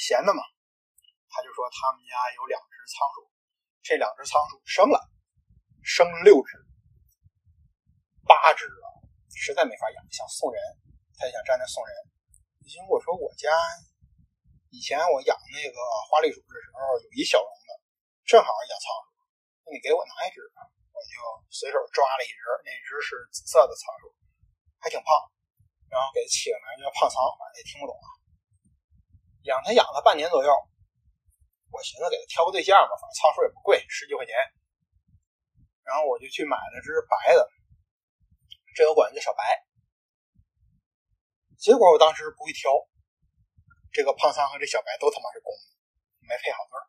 [0.00, 0.40] 闲的嘛，
[1.28, 3.28] 他就说他们家有两只仓鼠，
[3.82, 4.96] 这两只仓鼠生了，
[5.84, 6.56] 生了六只，
[8.24, 8.86] 八只啊，
[9.36, 10.56] 实在没法养，想送人，
[11.18, 11.92] 他也想站那送人。
[12.64, 13.52] 结果说我家
[14.70, 15.76] 以前我养那个
[16.08, 17.68] 花栗鼠的时候，有一小笼子，
[18.24, 19.09] 正好养仓鼠，
[19.70, 20.42] 你给我拿一只，
[20.90, 21.14] 我就
[21.48, 24.10] 随手抓了一只，那只是紫色的仓鼠，
[24.82, 25.08] 还挺胖，
[25.86, 28.08] 然后给起个名叫胖仓，反正也听不懂啊。
[29.46, 30.50] 养它养了半年左右，
[31.70, 34.34] 我寻思给它挑个对象吧，反正仓鼠也不贵，十几块钱。
[35.86, 37.42] 然后我就去买了只白的，
[38.74, 39.42] 这我管叫小白。
[41.58, 42.70] 结果我当时不会挑，
[43.92, 46.82] 这个胖仓和这小白都他妈是公的，没配好对儿。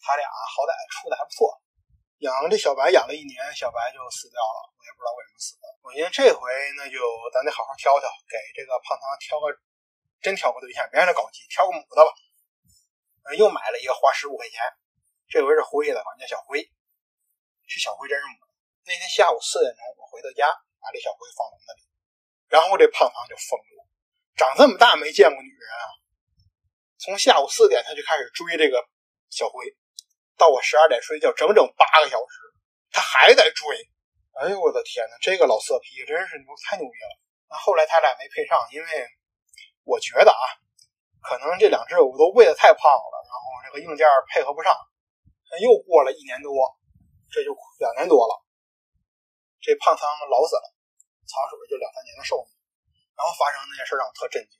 [0.00, 1.60] 他俩好歹处的还不错，
[2.20, 5.64] 养这小白养了一年，小白就死掉了，我也不知道为什么死的。
[5.80, 7.00] 我寻思这回那就
[7.32, 9.48] 咱得好好挑挑，给这个胖汤挑个
[10.20, 12.12] 真挑个对象，别让他搞基，挑个母的吧。
[13.36, 14.60] 又买了一个，花十五块钱，
[15.28, 16.60] 这回是灰的，管叫小灰。
[17.64, 18.52] 是小灰真是母的。
[18.84, 20.44] 那天下午四点钟，我回到家，
[20.76, 21.80] 把这小灰放笼子里，
[22.52, 23.80] 然后这胖汤就疯了，
[24.36, 25.84] 长这么大没见过女人啊！
[26.98, 28.84] 从下午四点他就开始追这个
[29.30, 29.64] 小灰。
[30.40, 32.34] 到我十二点睡觉，整整八个小时，
[32.90, 33.76] 他还在追。
[34.40, 37.12] 哎呦我的天哪，这个老色批真是牛，太牛逼了。
[37.52, 38.88] 那后来他俩没配上，因为
[39.84, 40.40] 我觉得啊，
[41.20, 44.72] 可能这两只狗都喂的太胖了，然后这个硬件配合不上。
[45.60, 46.56] 又过了一年多，
[47.28, 48.32] 这就两年多了，
[49.60, 50.66] 这胖仓老死了，
[51.28, 52.48] 仓鼠就两三年的寿命。
[53.12, 54.56] 然后发生那件事让我特震惊，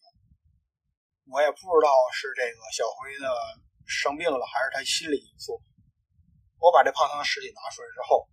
[1.32, 3.24] 我也不知道是这个小灰的
[3.86, 5.56] 生病了，还是他心理因素。
[6.60, 8.28] 我把这胖汤的尸体拿出来之后，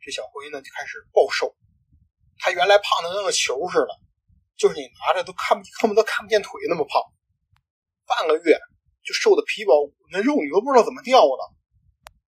[0.00, 1.54] 这小灰呢就开始暴瘦。
[2.38, 3.92] 它原来胖的跟个球似的，
[4.56, 7.02] 就是你拿着都看不恨不得看不见腿那么胖。
[8.06, 8.60] 半个月
[9.02, 11.42] 就瘦的皮包骨，那肉你都不知道怎么掉的，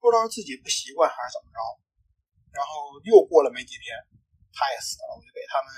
[0.03, 1.59] 不知道是自己不习惯还是怎么着。
[2.51, 3.95] 然后又过了没几天，
[4.51, 5.69] 它也死了，我就给他们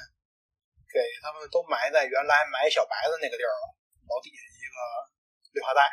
[0.89, 3.65] 给他们都埋在原来埋小白的那个地儿了，
[4.09, 4.77] 老底下一个
[5.53, 5.83] 绿化带。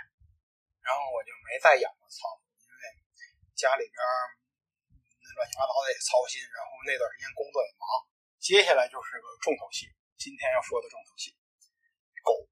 [0.86, 2.45] 然后我就没再养过仓。
[3.56, 3.96] 家里边
[5.18, 7.84] 那乱七八糟的也操心，然后那段时间工作也忙。
[8.36, 9.88] 接下来就是个重头戏，
[10.20, 11.32] 今天要说的重头戏，
[12.20, 12.46] 狗。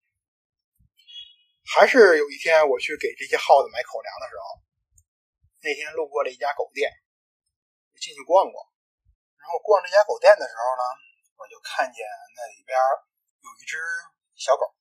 [1.77, 4.64] 还是有一天我去给这些耗子买口粮的时候，
[5.61, 6.88] 那天路过了一家狗店，
[7.93, 8.57] 我进去逛逛。
[9.37, 10.85] 然后逛这家狗店的时候呢，
[11.37, 12.01] 我就看见
[12.35, 12.73] 那里边
[13.45, 13.77] 有一只
[14.40, 14.73] 小狗，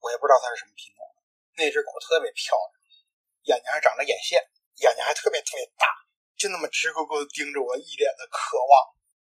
[0.00, 1.04] 我也不知道它是什么品种。
[1.60, 4.40] 那只狗特别漂亮，眼睛还长着眼线。
[4.80, 5.86] 眼睛还特别特别大，
[6.36, 8.72] 就那么直勾勾的盯着我，一脸的渴望。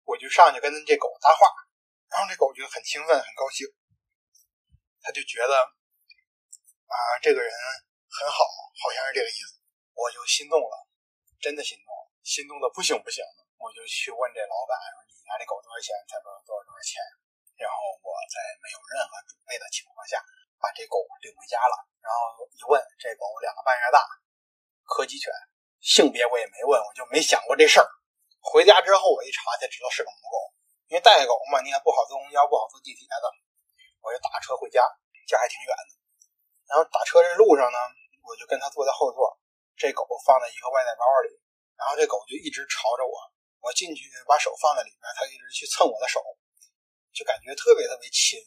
[0.06, 1.46] 我就上去跟这狗搭话，
[2.10, 3.62] 然后这狗就很兴奋，很高兴，
[5.02, 5.54] 他就觉得
[6.90, 7.50] 啊，这个人
[8.10, 8.42] 很好，
[8.82, 9.62] 好像是这个意思。
[9.94, 10.74] 我就心动了，
[11.38, 11.90] 真的心动，
[12.26, 13.46] 心动的不行不行的。
[13.58, 15.94] 我就去问这老板说：“你家这狗多少钱？
[16.08, 16.98] 才多少多少多少钱？”
[17.60, 20.16] 然后我在没有任何准备的情况下
[20.58, 21.76] 把这狗领回家了。
[22.00, 24.00] 然后一问，这狗两个半月大。
[24.90, 25.30] 柯基犬，
[25.78, 27.86] 性别我也没问，我就没想过这事儿。
[28.42, 30.36] 回家之后我一查才知道是个母狗，
[30.90, 33.26] 因为带狗嘛，你也不好坐公交，不好坐地铁的，
[34.02, 34.82] 我就打车回家，
[35.30, 35.90] 家还挺远的。
[36.66, 37.78] 然后打车这路上呢，
[38.26, 39.38] 我就跟他坐在后座，
[39.78, 41.38] 这狗放在一个外带包里，
[41.78, 43.14] 然后这狗就一直朝着我，
[43.62, 46.18] 我进去把手放在里边，它一直去蹭我的手，
[47.14, 48.42] 就感觉特别特别亲。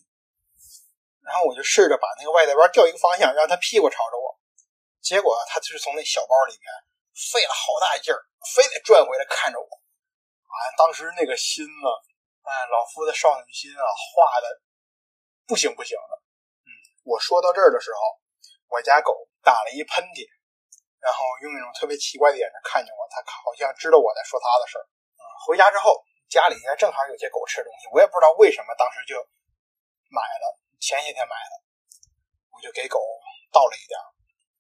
[1.24, 4.36] 然后我就试着把那个外带包调一个方向，让它屁股朝着我。
[5.04, 6.66] 结果他就是从那小包里面
[7.12, 8.24] 费了好大劲儿，
[8.56, 9.68] 非得转回来看着我。
[9.68, 11.88] 啊，当时那个心呢，
[12.48, 14.48] 哎，老夫的少女心啊，画的
[15.46, 16.14] 不行不行的。
[16.64, 16.70] 嗯，
[17.04, 18.00] 我说到这儿的时候，
[18.72, 20.24] 我家狗打了一喷嚏，
[21.04, 24.88] 然后用那种特别奇怪的眼神看见我，它好像知道我在说它的事儿。
[25.46, 29.20] 回家之后，家里正好有些狗吃东西，我也不知道为什么，当时就
[30.08, 31.54] 买了，前些天买的，
[32.56, 33.04] 我就给狗
[33.52, 34.00] 倒了一点。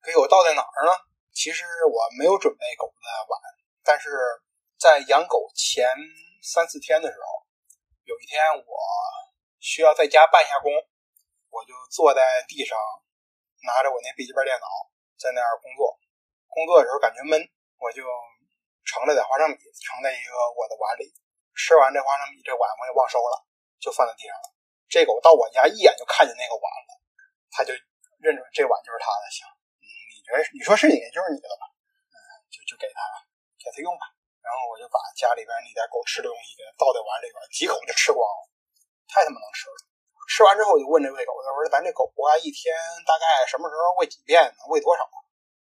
[0.03, 0.91] 给我倒在哪儿呢？
[1.31, 3.41] 其实我没有准备狗的碗，
[3.83, 4.11] 但是
[4.77, 5.87] 在养狗前
[6.43, 7.47] 三四天的时候，
[8.03, 8.75] 有一天我
[9.59, 10.69] 需要在家办一下工，
[11.49, 12.77] 我就坐在地上，
[13.63, 14.67] 拿着我那笔记本电脑
[15.17, 15.97] 在那儿工作。
[16.51, 17.39] 工作的时候感觉闷，
[17.79, 18.03] 我就
[18.83, 21.07] 盛了点花生米，盛在一个我的碗里。
[21.55, 23.39] 吃完这花生米，这碗我也忘收了，
[23.79, 24.51] 就放在地上了。
[24.89, 26.91] 这狗到我家一眼就看见那个碗了，
[27.49, 27.73] 它就
[28.19, 29.47] 认准这碗就是它的，行。
[30.33, 31.69] 哎你说是你就是你的吧，
[32.09, 32.17] 嗯，
[32.49, 33.21] 就就给他了，
[33.61, 34.09] 给他用吧。
[34.41, 38.43] 然后我就把家里边那点狗吃的东西给它倒在碗里边，几口就吃光了，
[39.05, 39.77] 太他妈能吃了。
[40.25, 42.73] 吃完之后我就问这喂狗的，我说咱这狗啊一天
[43.05, 44.59] 大概什么时候喂几遍呢？
[44.73, 45.05] 喂多少？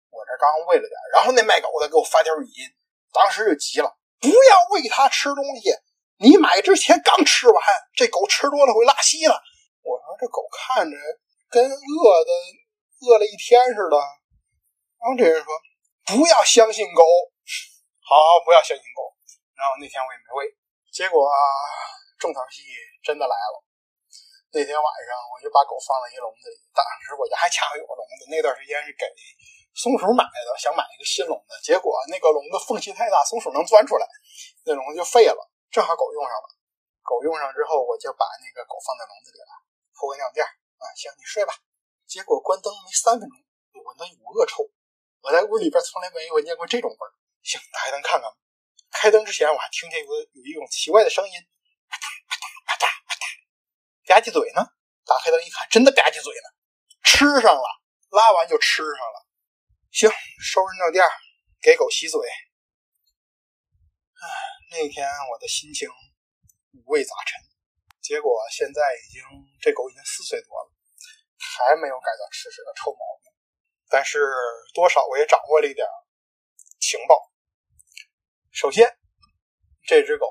[0.09, 0.97] 我这刚喂了点。
[1.13, 2.65] 然后那卖狗的给我发条语音，
[3.13, 5.77] 当时就急了，不要喂它吃东西，
[6.17, 9.37] 你买之前刚吃完，这狗吃多了会拉稀了。
[9.85, 10.97] 我说这狗看着
[11.51, 12.33] 跟饿的
[13.05, 13.97] 饿了一天似的。
[15.03, 15.51] 然后这人说
[16.07, 17.03] ：“不要相信狗，
[18.07, 19.11] 好不要相信狗。”
[19.59, 20.47] 然后那天我也没喂，
[20.95, 21.35] 结果啊，
[22.23, 22.63] 重头戏
[23.03, 23.59] 真的来了。
[24.55, 28.31] 那天晚上我就把狗放在一笼子里，当时我家还恰好有个笼子。
[28.31, 29.03] 那段时间是给
[29.75, 34.07] 松鼠买的，想买一个新笼子，结果那个笼子缝隙太大，松鼠能钻出来，
[34.63, 35.43] 那笼子就废了。
[35.67, 36.47] 正好狗用上了，
[37.03, 39.51] 狗用上之后，我就把那个狗放在笼子里了，
[39.99, 41.59] 铺个尿垫啊，行，你睡吧。
[42.07, 43.35] 结果关灯没三分钟。
[43.75, 44.63] 我闻到一股恶臭。
[45.23, 47.11] 我在屋里边从来没闻见过这种味儿。
[47.43, 48.37] 行，打开灯看看吧。
[48.91, 51.33] 开灯之前，我还听见有有一种奇怪的声音，
[51.89, 53.25] 啪嗒啪嗒啪嗒啪嗒，
[54.07, 54.67] 吧唧嘴呢。
[55.05, 56.49] 打开灯一看，真的吧唧嘴呢，
[57.03, 57.67] 吃上了，
[58.11, 59.27] 拉完就吃上了。
[59.91, 61.05] 行，收拾尿垫，
[61.61, 62.21] 给狗洗嘴。
[64.23, 64.23] 唉，
[64.71, 65.89] 那天我的心情
[66.73, 67.41] 五味杂陈。
[68.01, 69.23] 结果现在已经
[69.61, 70.71] 这狗已经四岁多了，
[71.39, 73.32] 还没有改掉吃屎的臭毛病。
[73.93, 74.25] 但是
[74.73, 75.87] 多少我也掌握了一点
[76.81, 77.31] 情报。
[78.51, 78.89] 首先，
[79.85, 80.27] 这只狗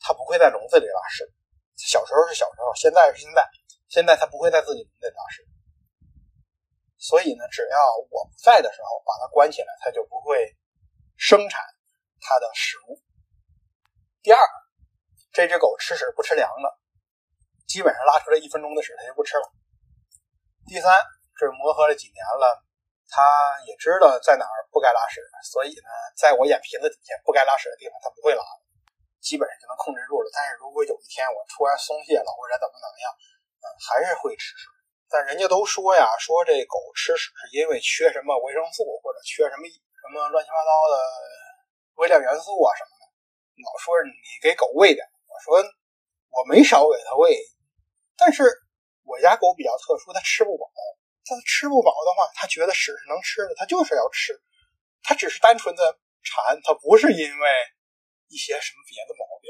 [0.00, 1.32] 它不会在笼子里拉屎。
[1.76, 3.48] 小时候是小时候，现在是现在，
[3.88, 5.46] 现在它不会在自己笼子里拉屎。
[6.98, 7.78] 所以呢，只要
[8.10, 10.56] 我不在的时候，把它关起来，它就不会
[11.16, 11.62] 生产
[12.20, 13.00] 它的食物。
[14.20, 14.40] 第二，
[15.32, 16.78] 这只狗吃屎不吃粮的，
[17.68, 19.52] 基本上拉出来一分钟的屎它就不吃了。
[20.66, 20.90] 第三，
[21.38, 22.63] 这磨合了几年了。
[23.08, 23.22] 它
[23.66, 28.42] 也知道在哪儿不该拉屎，所以呢，在我眼皮子底下不该拉屎的地方，它不会拉，
[29.20, 30.26] 基本上就能控制住了。
[30.32, 33.06] 但是如果有一天我突然松懈了，或者怎么怎么样，
[33.62, 34.66] 嗯，还是会吃屎。
[35.06, 40.94] 但人家都说呀，说这狗吃屎是因为缺什么维生素，或者缺什么什么乱七八糟的
[42.02, 43.02] 微量元素啊什么的。
[43.62, 44.10] 老说你
[44.42, 45.62] 给狗喂点，我说
[46.34, 47.38] 我没少给它喂，
[48.16, 48.42] 但是
[49.04, 50.66] 我家狗比较特殊，它吃不饱。
[51.24, 54.36] 他吃不饱的话，他觉得屎是能吃的，他就是要吃。
[55.02, 57.44] 他只是单纯的馋，他不是因为
[58.28, 59.48] 一些什么别的毛病。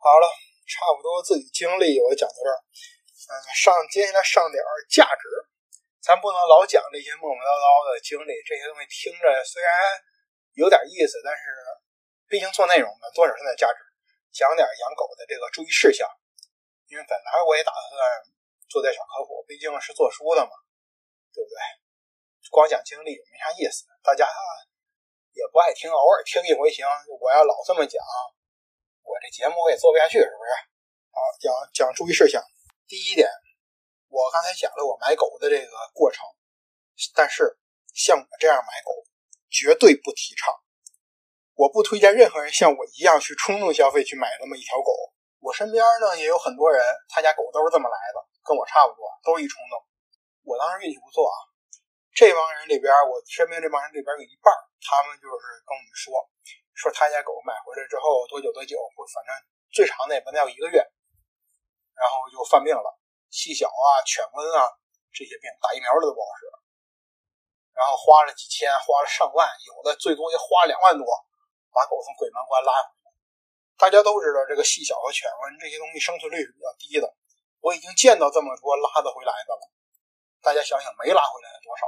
[0.00, 0.26] 好了，
[0.64, 2.56] 差不多自己经历我讲到这儿。
[3.30, 5.24] 嗯，上接下来上点价值，
[6.00, 9.70] 咱不能老讲这些磨磨叨叨的经历，这些东西听着虽然
[10.56, 11.42] 有点意思，但是
[12.26, 13.78] 毕竟做内容嘛，多少是点价值，
[14.32, 16.08] 讲点养狗的这个注意事项。
[16.88, 17.92] 因为本来我也打算
[18.68, 20.50] 做点小科普，毕竟是做书的嘛。
[21.34, 21.56] 对不对？
[22.50, 24.26] 光讲经历没啥意思，大家
[25.30, 26.84] 也不爱听，偶尔听一回行。
[27.22, 28.02] 我要老这么讲，
[29.06, 30.50] 我这节目我也做不下去，是不是？
[31.14, 32.42] 好，讲讲注意事项。
[32.88, 33.30] 第一点，
[34.08, 36.26] 我刚才讲了我买狗的这个过程，
[37.14, 37.56] 但是
[37.94, 38.90] 像我这样买狗，
[39.48, 40.52] 绝对不提倡。
[41.54, 44.90] 我不推荐任何人像我一样去冲动消费去买那么一条狗。
[45.38, 49.78] 我身边呢也有很多人，他家狗都是这么来的，跟我差不多，都是一冲动。
[50.50, 51.36] 我当时运气不错啊，
[52.10, 54.50] 这帮人里边，我身边这帮人里边有一半，
[54.82, 56.10] 他们就是跟我们说，
[56.74, 59.30] 说他家狗买回来之后多久多久，或反正
[59.70, 60.82] 最长的也不能要一个月，
[61.94, 62.98] 然后就犯病了，
[63.30, 64.66] 细小啊、犬瘟啊
[65.14, 66.50] 这些病，打疫苗的都不好使，
[67.70, 71.06] 然后花了几千，花了上万，有的最多就花两万多，
[71.70, 73.14] 把狗从鬼门关拉回来。
[73.78, 77.06] 大家都知道，这个细小和犬瘟这些东西生存率是比较低的，
[77.62, 79.62] 我已经见到这么多拉得回来的了。
[80.42, 81.84] 大家想想，没拉回来多少？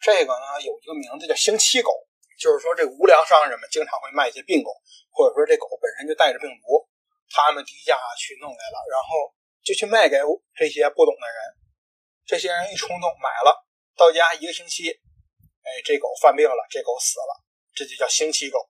[0.00, 1.90] 这个呢，有一个名字叫“星期狗”，
[2.36, 4.70] 就是说这无良商人们经常会卖一些病狗，
[5.10, 6.84] 或者说这狗本身就带着病毒，
[7.32, 9.32] 他们低价去弄来了，然后
[9.64, 10.20] 就去卖给
[10.54, 11.36] 这些不懂的人。
[12.26, 13.64] 这些人一冲动买了，
[13.96, 14.92] 到家一个星期，
[15.64, 17.40] 哎，这狗犯病了，这狗死了，
[17.72, 18.68] 这就叫星期狗。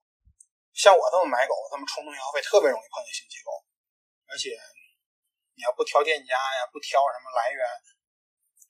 [0.75, 3.51] 像我这么买狗，这么冲动消费，特别容易碰见星期狗，
[4.31, 4.55] 而且
[5.59, 7.67] 你要不挑店家呀，不挑什么来源。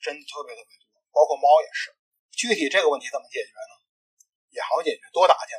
[0.05, 1.89] 真的特别特别多，包括猫也是。
[2.37, 3.73] 具体这个问题怎么解决呢？
[4.53, 5.57] 也好解决，多打听，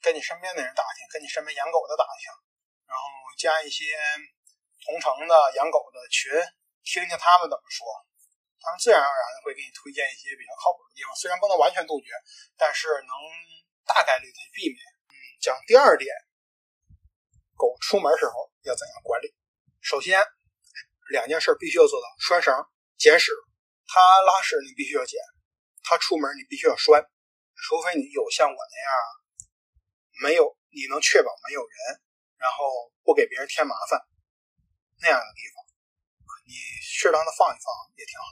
[0.00, 2.32] 跟你身边的人打听，跟你身边养狗的打听，
[2.88, 3.04] 然后
[3.36, 3.92] 加一些
[4.80, 6.32] 同城的养狗的群，
[6.82, 7.84] 听听他们怎么说，
[8.58, 11.12] 他们自然而然的会给你推荐一些比较靠谱的地方。
[11.14, 12.08] 虽然不能完全杜绝，
[12.56, 13.12] 但是能
[13.84, 14.78] 大概率的避免。
[15.12, 16.08] 嗯，讲第二点，
[17.54, 19.34] 狗出门时候要怎样管理？
[19.82, 20.18] 首先，
[21.10, 22.54] 两件事必须要做到：拴绳、
[22.96, 23.30] 捡屎。
[23.92, 25.20] 它拉屎你必须要捡，
[25.84, 26.96] 它出门你必须要拴，
[27.52, 28.90] 除非你有像我那样
[30.24, 32.00] 没有你能确保没有人，
[32.40, 34.00] 然后不给别人添麻烦
[35.04, 35.60] 那样的地方，
[36.48, 37.68] 你适当的放一放
[38.00, 38.30] 也挺好。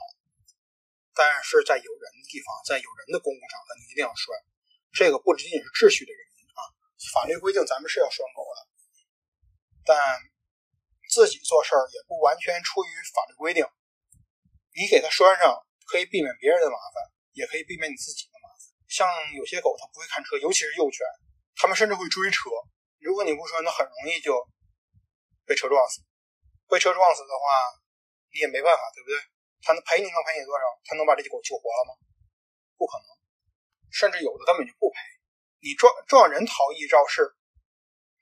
[1.13, 4.33] 但是在有人的地方，在有人的公共场合，你一定要拴。
[4.89, 6.61] 这个不仅仅是秩序的原因啊，
[7.13, 8.59] 法律规定咱们是要拴狗的，
[9.85, 10.17] 但
[11.05, 13.61] 自己做事儿也不完全出于法律规定。
[14.73, 15.55] 你给它拴上，
[15.85, 17.03] 可以避免别人的麻烦，
[17.33, 18.63] 也可以避免你自己的麻烦。
[18.87, 21.05] 像有些狗，它不会看车，尤其是幼犬，
[21.55, 22.49] 它们甚至会追车。
[22.99, 24.31] 如果你不拴，那很容易就
[25.45, 26.01] 被车撞死。
[26.69, 27.45] 被车撞死的话，
[28.31, 29.19] 你也没办法，对不对？
[29.61, 30.63] 它能赔你能赔你多少？
[30.85, 31.91] 它能把这只狗救活了吗？
[32.77, 33.07] 不可能。
[33.91, 34.97] 甚至有的根本就不赔。
[35.59, 37.35] 你撞撞人逃逸肇事，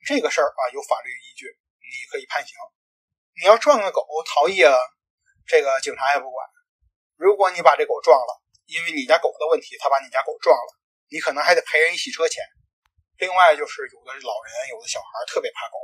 [0.04, 1.46] 这个事儿啊有法律依据，
[1.78, 2.56] 你可以判刑。
[3.40, 4.76] 你要撞个狗逃逸了。
[5.50, 6.46] 这个警察也不管。
[7.18, 8.32] 如果你把这狗撞了，
[8.70, 10.70] 因为你家狗的问题，他把你家狗撞了，
[11.10, 12.38] 你可能还得赔人洗车钱。
[13.18, 15.76] 另外就是有的老人、有的小孩特别怕狗，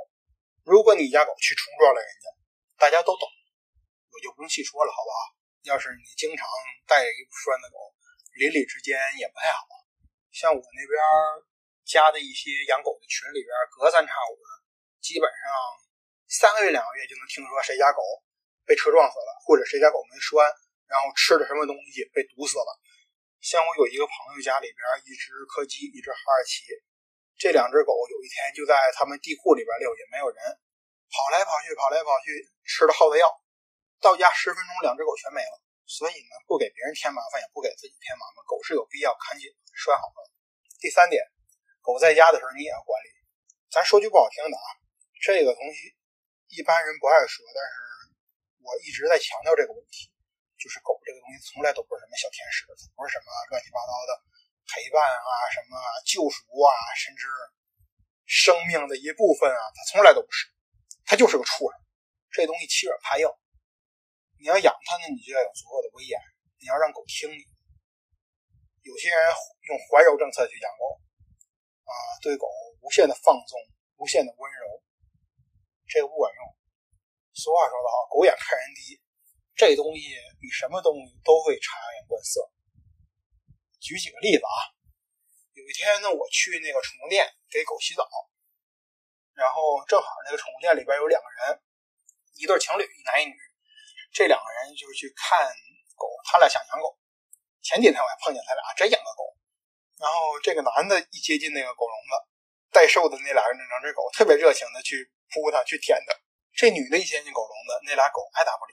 [0.63, 2.31] 如果你家狗去冲撞了人家，
[2.79, 3.27] 大家都懂，
[4.15, 5.19] 我就不用细说了，好不好？
[5.67, 6.47] 要是你经常
[6.87, 7.91] 带一不拴的狗，
[8.39, 9.67] 邻里之间也不太好。
[10.31, 10.95] 像我那边
[11.83, 14.49] 加的一些养狗的群里边，隔三差五的，
[15.03, 15.51] 基本上
[16.31, 17.99] 三个月、两个月就能听说谁家狗
[18.67, 20.43] 被车撞死了，或者谁家狗没拴，
[20.91, 22.71] 然后吃了什么东西被毒死了。
[23.39, 26.67] 像我有一个朋友家里边，一只柯基，一只哈士奇，
[27.39, 30.37] 这两只狗有一天就在他们地库里边溜，也没有人，
[31.07, 33.31] 跑来跑去，跑来跑去，吃了耗子药，
[34.03, 35.63] 到家十分钟，两只狗全没了。
[35.87, 40.19] 所以呢，不给别人添麻烦，也不给自己添麻烦，狗是有必要看紧拴好的。
[40.83, 41.23] 第三点，
[41.79, 43.09] 狗在家的时候你也要管理。
[43.71, 44.67] 咱说句不好听的啊，
[45.23, 45.95] 这个东西
[46.49, 47.75] 一般人不爱说，但是
[48.67, 50.11] 我一直在强调这个问题，
[50.59, 52.67] 就是狗这个东西从来都不是什么小天使，
[52.99, 54.11] 不是什么乱七八糟的
[54.67, 57.23] 陪伴啊，什么救赎啊，甚至
[58.27, 60.51] 生命的一部分啊，它从来都不是，
[61.07, 61.79] 它就是个畜生。
[62.35, 63.25] 这东西欺软怕硬。
[64.43, 66.19] 你要养它呢，你就要有足够的威严。
[66.59, 67.41] 你要让狗听你。
[68.83, 69.19] 有些人
[69.69, 71.01] 用怀柔政策去养狗，
[71.87, 72.47] 啊，对狗
[72.83, 73.59] 无限的放纵，
[73.97, 74.83] 无限的温柔，
[75.87, 76.41] 这个不管用。
[77.37, 78.97] 俗话说得好，狗眼看人低，
[79.53, 82.41] 这东西比什么东西都会察言观色。
[83.77, 84.73] 举几个例子啊，
[85.53, 88.09] 有一天呢，我去那个宠物店给狗洗澡，
[89.37, 91.61] 然后正好那个宠物店里边有两个人，
[92.41, 93.37] 一对情侣，一男一女。
[94.17, 95.45] 这两个人就是去看
[95.93, 96.97] 狗，他俩想养狗。
[97.61, 99.37] 前几天我还碰见他俩真养个狗。
[100.01, 102.13] 然后这个男的一接近那个狗笼子，
[102.73, 106.17] 待售的那俩人两只狗特别热情的去扑它，去舔它。
[106.57, 108.73] 这女的一接近狗笼子，那俩狗爱答不理。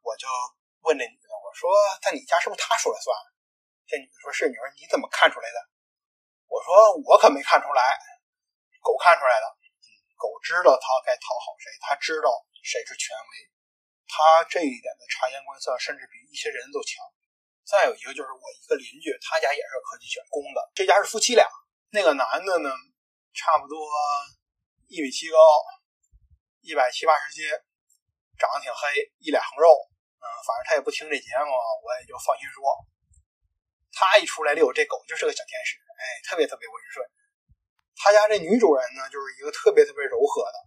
[0.00, 0.24] 我就
[0.88, 1.68] 问这女的，我说
[2.00, 3.12] ：“在你家是不是他说了算？”
[3.84, 4.48] 这女的说是。
[4.48, 5.58] 你说你怎么看出来的？
[6.48, 7.82] 我说我可没看出来，
[8.80, 9.46] 狗看出来的。
[10.16, 12.32] 狗知道它该讨好谁，它知道
[12.64, 13.32] 谁是权威。
[14.08, 17.04] 他这一点的察言观色，甚至比一些人都强。
[17.68, 20.72] 再有一个就是我一个邻居，他家也是柯基犬，公的。
[20.72, 21.44] 这家是夫妻俩，
[21.92, 22.72] 那个男的呢，
[23.36, 23.76] 差不多
[24.88, 25.36] 一米七高，
[26.60, 27.46] 一百七八十斤，
[28.38, 29.68] 长得挺黑，一脸横肉。
[30.18, 31.50] 嗯，反正他也不听这节目，
[31.82, 32.62] 我也就放心说。
[33.94, 37.06] 他一出来遛，这狗就是个小天使，哎，特别特别温顺。
[37.94, 40.58] 他家这女主人呢，就是一个特别特别柔和的，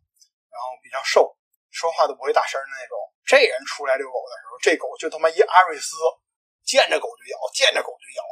[0.52, 1.36] 然后比较瘦，
[1.72, 2.96] 说话都不会大声的那种。
[3.24, 5.96] 这人出来遛狗的时候，这狗就他妈一阿瑞斯，
[6.64, 8.24] 见着狗就咬，见着狗就咬。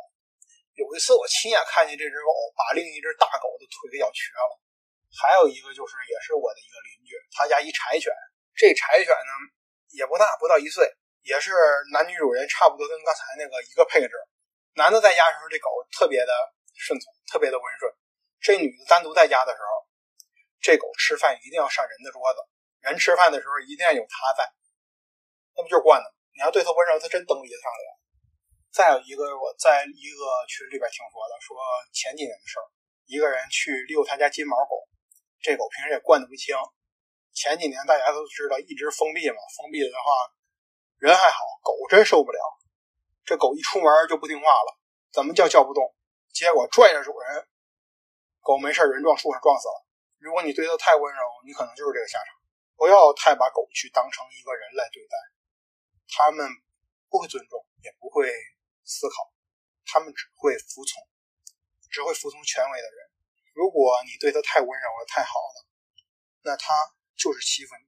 [0.76, 4.52] 有一次我亲眼看见这只狗把另一只大狗的腿给咬瘸了。
[5.10, 8.14] 还有一个就是，也是我的一个邻居，他家一柴犬，
[8.54, 9.34] 这柴犬呢
[9.90, 10.86] 也不大，不到一岁，
[11.24, 11.52] 也是
[11.92, 14.12] 男女主人差不多，跟刚才那个一个配置。
[14.76, 16.32] 男的在家的时候，这狗特别的
[16.76, 17.92] 顺从，特别的温顺。
[18.40, 19.88] 这女的单独在家的时候，
[20.62, 22.40] 这狗吃饭一定要上人的桌子，
[22.82, 24.48] 人吃饭的时候一定要有它在。
[25.56, 26.16] 那不就惯的吗？
[26.32, 27.84] 你要对它温柔，它真蹬鼻子上脸。
[28.72, 31.58] 再有一个，我在一个群里边听说的，说
[31.92, 32.66] 前几年的事儿，
[33.08, 34.88] 一个人去遛他家金毛狗，
[35.42, 36.56] 这狗平时也惯得不轻。
[37.34, 40.12] 前几年大家都知道一直封闭嘛，封闭的话，
[40.98, 42.40] 人还好，狗真受不了。
[43.24, 44.78] 这狗一出门就不听话了，
[45.14, 45.96] 怎么叫叫不动，
[46.34, 47.48] 结果拽着主人，
[48.42, 49.86] 狗没事人撞树上撞死了。
[50.18, 52.36] 如果你对它太温柔，你可能就是这个下场。
[52.76, 55.16] 不要太把狗去当成一个人来对待。
[56.08, 56.48] 他们
[57.10, 58.32] 不会尊重，也不会
[58.84, 59.32] 思考，
[59.86, 61.04] 他们只会服从，
[61.92, 63.09] 只会服从权威的人。
[63.60, 65.68] 如果你对他太温柔了、太好了，
[66.48, 66.72] 那他
[67.20, 67.84] 就是欺负你，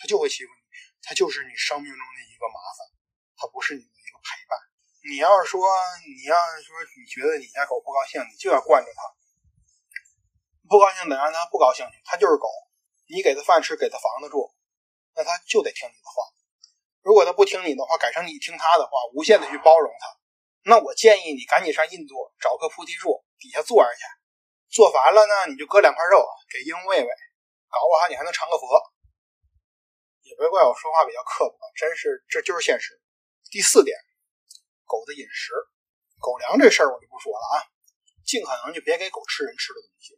[0.00, 0.64] 他就会欺负你，
[1.04, 2.88] 他就是你生命中的一个麻烦，
[3.36, 4.56] 他不是你的一个陪伴。
[5.04, 5.60] 你要是说，
[6.08, 9.12] 你要是说，你觉得你家狗不高兴，你就要惯着它，
[10.64, 12.48] 不高兴得让它不高兴去，它就是狗，
[13.04, 14.56] 你给它饭吃，给它房子住，
[15.12, 16.24] 那它就得听你的话。
[17.04, 20.16] 如果它不听你的话，改成你听它的话，无限的去包容它，
[20.64, 24.00] 那我建议你赶紧上印度找棵菩提树底下坐着去，
[24.70, 27.10] 做烦了呢，你就割两块肉给鹰喂喂，
[27.66, 28.64] 搞不好你还能成个佛。
[30.22, 32.94] 也别怪我说话比较刻薄，真是这就是现实。
[33.50, 33.98] 第四点，
[34.86, 35.50] 狗的饮食，
[36.22, 37.66] 狗粮这事儿我就不说了啊，
[38.22, 40.14] 尽可能就别给狗吃人吃的东西。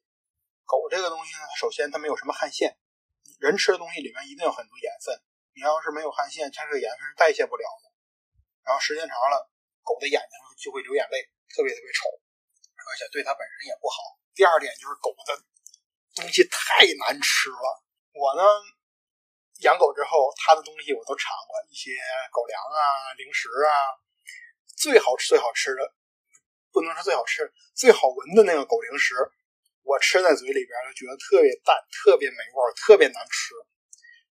[0.69, 2.77] 狗这个东西呢，首先它没有什么汗腺，
[3.41, 5.17] 人吃的东西里面一定有很多盐分。
[5.57, 7.89] 你要是没有汗腺，它这个盐分是代谢不了的，
[8.69, 9.49] 然后时间长了，
[9.81, 12.05] 狗的眼睛就会流眼泪，特别特别丑，
[12.85, 13.97] 而且对它本身也不好。
[14.35, 15.43] 第二点就是狗的
[16.15, 17.83] 东西太难吃了。
[18.13, 18.43] 我呢
[19.61, 21.91] 养狗之后，它的东西我都尝过，一些
[22.33, 23.71] 狗粮啊、零食啊，
[24.77, 25.95] 最好吃、最好吃的，
[26.73, 29.15] 不能说最好吃，最好闻的那个狗零食，
[29.83, 33.55] 我吃在嘴里边就觉得特别淡、特别没味儿、特别难吃。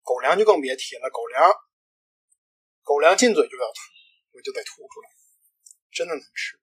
[0.04, 1.52] 狗粮就更别提了，狗粮，
[2.84, 3.80] 狗粮进嘴就要吐，
[4.34, 5.10] 我就得吐出来，
[5.92, 6.62] 真的难吃。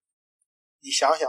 [0.78, 1.28] 你想想，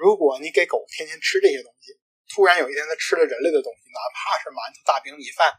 [0.00, 1.92] 如果你给狗天天吃这些东西，
[2.32, 5.52] 突然有一天它吃了人类的东西，哪怕是馒头、大饼、米饭，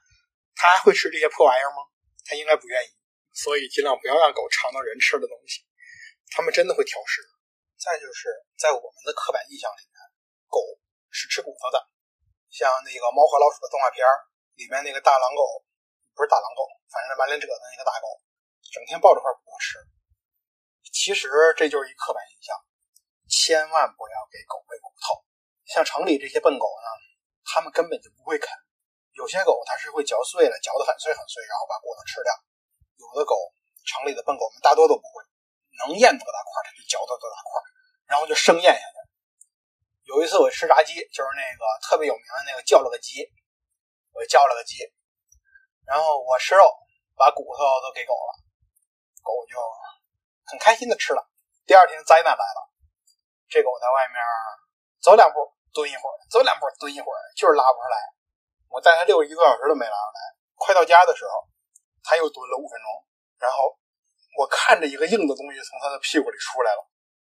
[0.58, 1.86] 它还会吃这些破玩意儿吗？
[2.26, 2.90] 它应该不愿意。
[3.38, 5.62] 所以尽量不要让狗尝到人吃的东西，
[6.34, 7.22] 它们真的会挑食。
[7.78, 9.96] 再就是在我们的刻板印象里面，
[10.50, 10.58] 狗
[11.14, 11.78] 是吃骨头的。
[12.50, 14.02] 像那个《猫和老鼠》的动画片
[14.58, 15.62] 里面那个大狼狗，
[16.18, 18.10] 不是大狼狗，反正满脸褶子那个大狗，
[18.74, 19.78] 整天抱着块骨头吃。
[20.90, 22.58] 其实这就是一刻板印象，
[23.42, 25.26] 千万不要给狗喂骨头。
[25.66, 26.88] 像城里这些笨狗呢，
[27.42, 28.54] 它们根本就不会啃。
[29.18, 32.30] 有些狗它是会嚼碎了，嚼得很碎很碎，然后把骨头吃掉。
[33.02, 33.34] 有的狗，
[33.82, 35.26] 城里的笨狗们大多都不会，
[35.82, 37.50] 能咽多大块它就嚼到多大块，
[38.06, 38.98] 然后就生咽下去。
[40.06, 43.26] 有一次我吃炸鸡，就是那个特别有名的那个叫了个鸡，
[44.14, 44.86] 我叫了个鸡，
[45.90, 46.62] 然后我吃肉，
[47.18, 48.32] 把骨头都给狗了，
[49.26, 49.58] 狗就
[50.46, 51.26] 很开心的吃了。
[51.66, 52.71] 第二天灾难来了，
[53.52, 54.18] 这狗在外面。
[55.04, 55.42] 走两步
[55.74, 57.98] 蹲一会儿，走两步蹲一会儿，就是拉不出来。
[58.70, 60.22] 我带它遛一个小时都没拉出来。
[60.56, 61.50] 快到家的时候，
[62.06, 62.88] 它又蹲了五分钟。
[63.42, 63.74] 然后
[64.38, 66.86] 我看着一个硬的东西从它的屁股里出来了，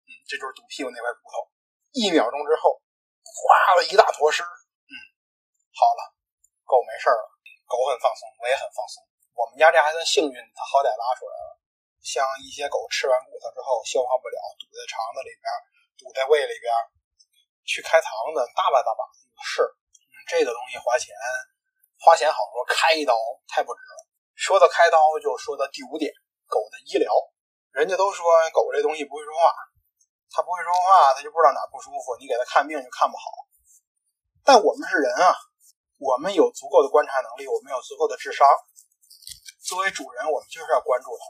[0.10, 1.46] 嗯，这就是堵屁股那块骨头。
[1.94, 2.82] 一秒钟之后，
[3.22, 4.42] 哗了一大坨屎。
[4.42, 4.94] 嗯，
[5.70, 6.02] 好了，
[6.66, 7.22] 狗没事了，
[7.70, 9.06] 狗很放松，我也很放松。
[9.38, 11.62] 我们家这还算幸运，它好歹拉出来了。
[12.02, 15.46] 像一些狗吃完骨头之后消化不了，堵在肠子里边，
[16.00, 16.72] 堵在胃里边。
[17.70, 19.06] 去开膛的大把大把
[19.46, 19.62] 是，
[20.26, 21.14] 这个东西花钱，
[22.02, 23.14] 花钱好说，开一刀
[23.46, 24.02] 太不值了。
[24.34, 26.10] 说到开刀，就说到第五点，
[26.50, 27.14] 狗的医疗。
[27.70, 29.54] 人家都说狗这东西不会说话，
[30.34, 33.46] 它不会说话，它就不知道哪不舒服，你给它看病就看不好。
[34.42, 35.38] 但我们是人啊，
[36.02, 38.50] 我们有足够的观察能力，我们有足够的智商。
[39.62, 41.22] 作为主人，我们就是要关注它。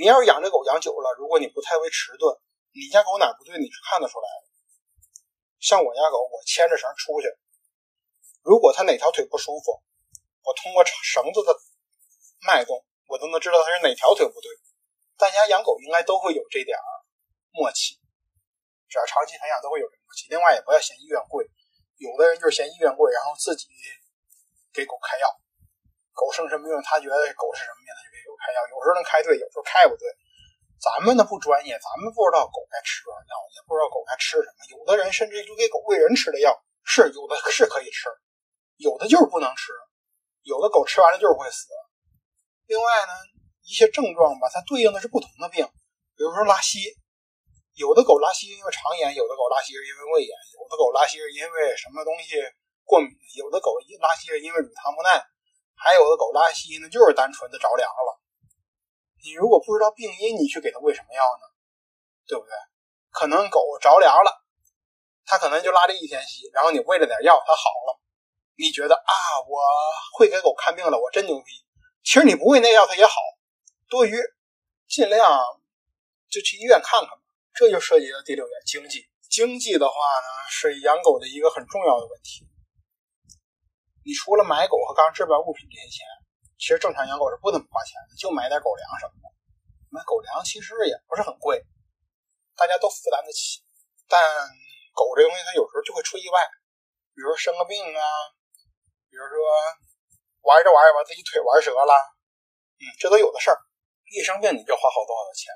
[0.00, 2.32] 你要是养这狗养久了，如果你不太会迟钝，
[2.72, 4.46] 你家狗哪不对，你是看得出来的。
[5.58, 7.26] 像我家狗，我牵着绳出去，
[8.42, 9.82] 如果它哪条腿不舒服，
[10.42, 11.52] 我通过绳子的
[12.46, 14.48] 脉动，我都能知道它是哪条腿不对。
[15.18, 16.78] 大家养狗应该都会有这点
[17.52, 18.00] 默契，
[18.88, 20.28] 只要长期培养都会有这默契。
[20.30, 21.44] 另外也不要嫌医院贵，
[21.98, 23.68] 有的人就是嫌医院贵，然后自己
[24.72, 25.26] 给狗开药。
[26.14, 28.58] 狗生什么病，他觉得狗是什么病，他就给狗开药。
[28.70, 30.08] 有时候能开对，有时候开不对。
[30.80, 34.58] 咱们呢不专业，咱们不知道狗该吃多少药，也不知道狗该吃什么。
[34.72, 38.08] 有的人甚至就给狗喂人吃的药，是有的是可以吃，
[38.80, 39.76] 有的就是不能吃，
[40.40, 41.68] 有的狗吃完了就是会死。
[42.64, 43.12] 另外呢，
[43.60, 45.68] 一些症状吧，它对应的是不同的病，
[46.16, 46.80] 比如说拉稀，
[47.76, 52.40] 有的狗拉稀因为肠炎，有的狗拉稀是因为胃炎，有的狗拉稀是因为什么东西
[52.88, 55.20] 过敏，有的狗拉稀是因为乳糖不耐，
[55.76, 58.19] 还有的狗拉稀呢就是单纯的着凉了。
[59.22, 61.46] 你如果不知道病因，你去给它喂什么药呢？
[62.26, 62.52] 对不对？
[63.10, 64.44] 可能狗着凉了，
[65.26, 68.00] 它可能就拉这一天稀，然后你喂了点药，它好了。
[68.56, 69.12] 你觉得啊，
[69.48, 69.58] 我
[70.16, 71.52] 会给狗看病了，我真牛逼。
[72.04, 73.12] 其实你不喂那药，它也好。
[73.88, 74.16] 多余，
[74.86, 75.40] 尽量
[76.30, 77.22] 就去医院看看吧。
[77.52, 79.08] 这就涉及到第六点，经济。
[79.28, 82.46] 经济的话呢，是养狗的一个很重要的问题。
[84.04, 86.06] 你除了买狗和刚置办物品这些钱。
[86.60, 89.26] 其实正常养狗是不怎么花钱的，就买点狗粮什么的。
[89.88, 91.64] 买狗粮其实也不是很贵，
[92.54, 93.64] 大家都负担得起。
[94.06, 94.20] 但
[94.92, 96.36] 狗这东西它有时候就会出意外，
[97.16, 98.04] 比如说生个病啊，
[99.08, 99.34] 比如说
[100.44, 101.94] 玩着玩着把自己腿玩折了，
[102.76, 103.56] 嗯，这都有的事儿。
[104.12, 105.48] 一生病你就花好多好多钱。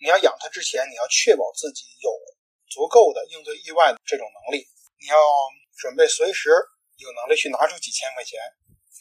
[0.00, 2.08] 你要养它之前，你要确保自己有
[2.72, 4.64] 足够的应对意外的这种能力，
[4.98, 5.20] 你要
[5.76, 6.48] 准备随时
[6.96, 8.40] 有能力去拿出几千块钱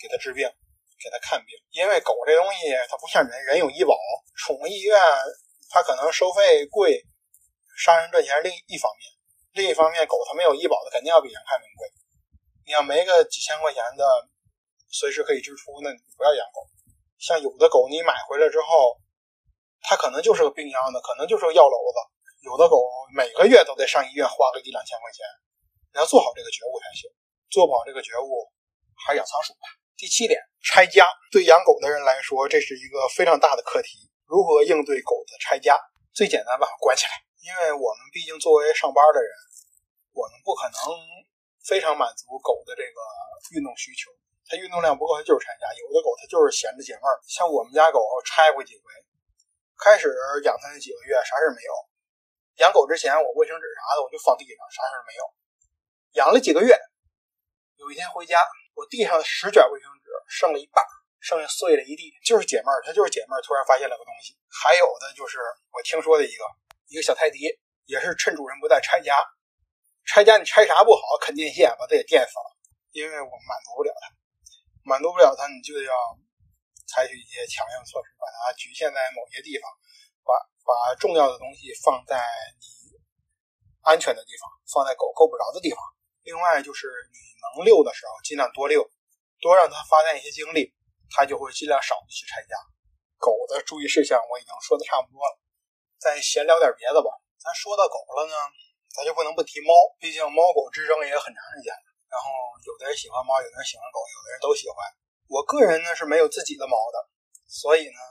[0.04, 0.52] 给它治病。
[1.06, 3.94] 给它看病，因为狗这东西它不像人，人有医保，
[4.42, 4.98] 宠物医院
[5.70, 6.98] 它可能收费贵，
[7.78, 9.06] 商人赚钱是另一方面，
[9.54, 11.86] 另一方面狗它没有医保，的肯定要比人看病贵。
[12.66, 14.02] 你要没个几千块钱的，
[14.90, 16.66] 随时可以支出，那你不要养狗。
[17.22, 18.98] 像有的狗你买回来之后，
[19.86, 22.00] 它可能就是个病秧子，可能就是个药篓子。
[22.42, 22.82] 有的狗
[23.16, 25.22] 每个月都得上医院花个一两千块钱，
[25.94, 27.06] 你要做好这个觉悟才行。
[27.54, 28.50] 做不好这个觉悟，
[29.06, 29.70] 还是养仓鼠吧。
[29.98, 34.12] 第七点，拆家对养狗的人来说，这是一个非常大的课题。
[34.28, 35.80] 如何应对狗的拆家？
[36.12, 37.12] 最简单吧，关起来。
[37.40, 39.32] 因为我们毕竟作为上班的人，
[40.12, 40.76] 我们不可能
[41.64, 43.00] 非常满足狗的这个
[43.56, 44.12] 运动需求。
[44.44, 45.64] 它运动量不够，它就是拆家。
[45.80, 47.16] 有的狗它就是闲着解闷儿。
[47.24, 48.84] 像我们家狗拆过几回，
[49.80, 50.12] 开始
[50.44, 51.72] 养它那几个月，啥事没有。
[52.60, 55.24] 养狗之前，我卫生纸啥的我就放地上，啥事没有。
[56.20, 56.76] 养了几个月，
[57.80, 58.44] 有一天回家，
[58.76, 60.84] 我地上的十卷卫生纸剩了一半，
[61.20, 63.42] 剩下碎了一地，就是解闷儿，它就是解闷儿。
[63.42, 64.36] 突然发现了个东西。
[64.52, 65.40] 还有的就是
[65.72, 66.44] 我听说的一个
[66.88, 67.48] 一个小泰迪，
[67.86, 69.16] 也是趁主人不在拆家。
[70.06, 71.02] 拆家你拆啥不好？
[71.20, 72.50] 啃电线把它给电死了。
[72.92, 74.08] 因为我满足不了它，
[74.84, 75.92] 满足不了它，你就要
[76.88, 79.72] 采取一些强硬措施，把它局限在某些地方，
[80.24, 80.32] 把
[80.64, 82.20] 把重要的东西放在
[82.60, 82.66] 你
[83.82, 85.80] 安全的地方，放在狗够不着的地方。
[86.26, 88.82] 另外就是你能遛的时候，尽量多遛，
[89.40, 90.74] 多让它发散一些精力，
[91.14, 92.58] 它就会尽量少的去拆家。
[93.22, 95.38] 狗的注意事项我已经说的差不多了，
[96.02, 97.14] 再闲聊点别的吧。
[97.38, 98.34] 咱说到狗了呢，
[98.90, 99.72] 咱就不能不提猫，
[100.02, 101.70] 毕竟猫狗之争也很长时间。
[102.10, 102.28] 然后
[102.66, 104.78] 有的人喜欢猫，有的人喜欢狗，有的人都喜欢。
[105.30, 106.98] 我个人呢是没有自己的猫的，
[107.46, 108.02] 所以呢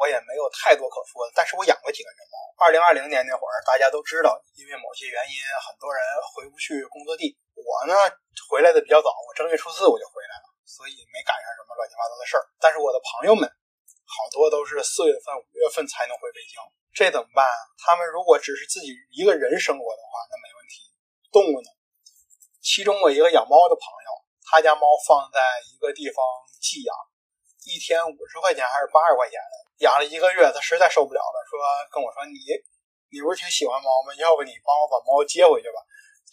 [0.00, 1.32] 我也没有太多可说的。
[1.36, 2.40] 但是我养过几个人猫。
[2.56, 6.00] 二零二零年那会儿，大家都知道，因为某些原因，很多人
[6.32, 7.36] 回不去工作地。
[7.52, 7.92] 我呢
[8.48, 12.42] 回来的比较早，我正月初四我就回来了，所以没赶上什么乱七八糟的事儿。
[12.56, 13.44] 但是我的朋友们
[14.08, 16.56] 好多都是四月份、五月份才能回北京，
[16.96, 17.44] 这怎么办？
[17.76, 20.88] 他们如果只是自己一个人生活的话，那没问题。
[21.30, 21.68] 动物呢？
[22.60, 24.10] 其中我一个养猫的朋友，
[24.44, 25.40] 他家猫放在
[25.72, 26.20] 一个地方
[26.60, 26.92] 寄养，
[27.64, 31.58] 一天五十块钱还是八十块钱的，养了一个月，他实在受不了了，说
[31.92, 32.38] 跟我说你，
[33.12, 34.14] 你不是挺喜欢猫吗？
[34.16, 35.78] 要不你帮我把猫接回去吧，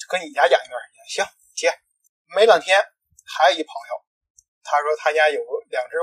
[0.08, 1.00] 搁你家养一段时间。
[1.08, 1.26] 行，
[1.56, 1.74] 接。
[2.36, 2.78] 没两天，
[3.24, 3.94] 还有一朋友，
[4.64, 5.40] 他说他家有
[5.72, 5.96] 两只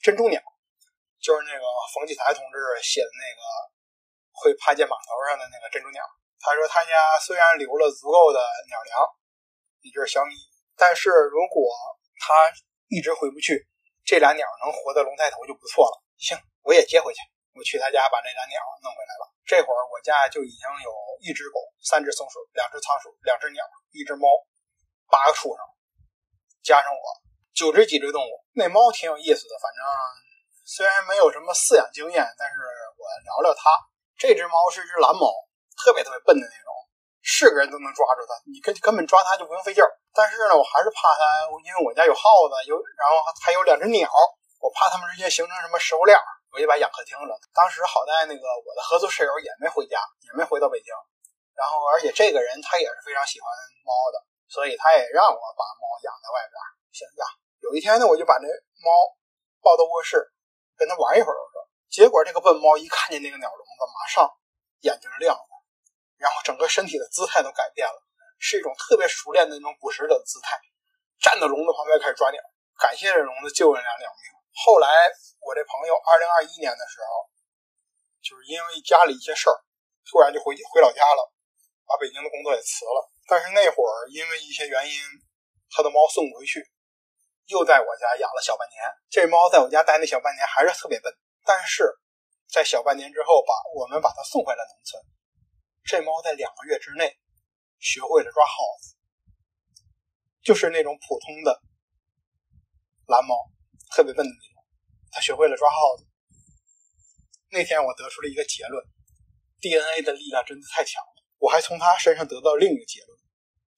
[0.00, 0.40] 珍珠鸟，
[1.20, 1.64] 就是那个
[1.94, 3.40] 冯骥才同志写的那个
[4.32, 6.04] 会趴在码头上的那个珍珠鸟。
[6.40, 9.08] 他说他家虽然留了足够的鸟粮。
[9.84, 10.32] 一只小米，
[10.78, 11.60] 但是如果
[12.16, 12.32] 它
[12.88, 13.68] 一直回不去，
[14.02, 16.03] 这俩鸟能活在龙抬头就不错了。
[16.18, 17.20] 行，我也接回去。
[17.54, 19.30] 我去他家把那俩鸟弄回来了。
[19.46, 20.90] 这会儿我家就已经有
[21.20, 23.62] 一只狗、三只松鼠、两只仓鼠、两只鸟、
[23.92, 24.26] 一只猫、
[25.06, 25.60] 八个畜生，
[26.64, 27.04] 加上我
[27.54, 28.42] 九只脊椎动物。
[28.52, 29.80] 那猫挺有意思的，反正
[30.66, 32.56] 虽然没有什么饲养经验，但是
[32.98, 33.70] 我聊聊它。
[34.18, 35.30] 这只猫是只蓝猫，
[35.78, 36.74] 特别特别笨的那种。
[37.24, 39.88] 是个人都能抓住它，你根根本抓它就不用费劲儿。
[40.12, 44.10] 但是呢，我还是怕它，因为我家有耗子，有然后还有两只鸟，
[44.64, 46.16] 我怕他们之间形成什么食物链，
[46.48, 47.36] 我就把养客厅了。
[47.52, 50.88] 当时好在那个我的合租室友也没回家，也没回到北京。
[51.52, 53.52] 然后而且这个人他也是非常喜欢
[53.84, 56.56] 猫的，所以他也让我把猫养在外边。
[56.96, 57.28] 行呀，
[57.60, 58.48] 有一天呢，我就把那
[58.80, 58.88] 猫
[59.60, 60.16] 抱到卧室
[60.80, 61.60] 跟它玩一会儿，我说，
[61.92, 64.24] 结果这个笨猫一看见那个鸟笼子，马上
[64.80, 65.52] 眼睛亮了。
[66.16, 68.00] 然后整个身体的姿态都改变了，
[68.40, 70.56] 是一种特别熟练的那种捕食者的姿态，
[71.20, 72.40] 站到笼子旁边开始抓鸟。
[72.80, 74.33] 感谢这笼子救了两两命。
[74.54, 74.86] 后来
[75.42, 77.26] 我这朋友二零二一年的时候，
[78.22, 79.56] 就是因为家里一些事儿，
[80.06, 81.32] 突然就回回老家了，
[81.84, 83.10] 把北京的工作也辞了。
[83.26, 84.94] 但是那会儿因为一些原因，
[85.70, 86.62] 他的猫送回去，
[87.46, 88.78] 又在我家养了小半年。
[89.10, 91.12] 这猫在我家待那小半年还是特别笨，
[91.44, 91.98] 但是
[92.46, 95.02] 在小半年之后，把我们把它送回了农村。
[95.82, 97.18] 这猫在两个月之内
[97.78, 98.96] 学会了抓耗子，
[100.42, 101.60] 就是那种普通的
[103.06, 103.34] 蓝猫，
[103.90, 104.64] 特别笨的那种。
[105.10, 106.06] 它学会了抓耗子。
[107.50, 108.82] 那天我得出了一个结论
[109.60, 111.22] ：DNA 的力量真的太强了。
[111.38, 113.18] 我还从它身上得到另一个结论，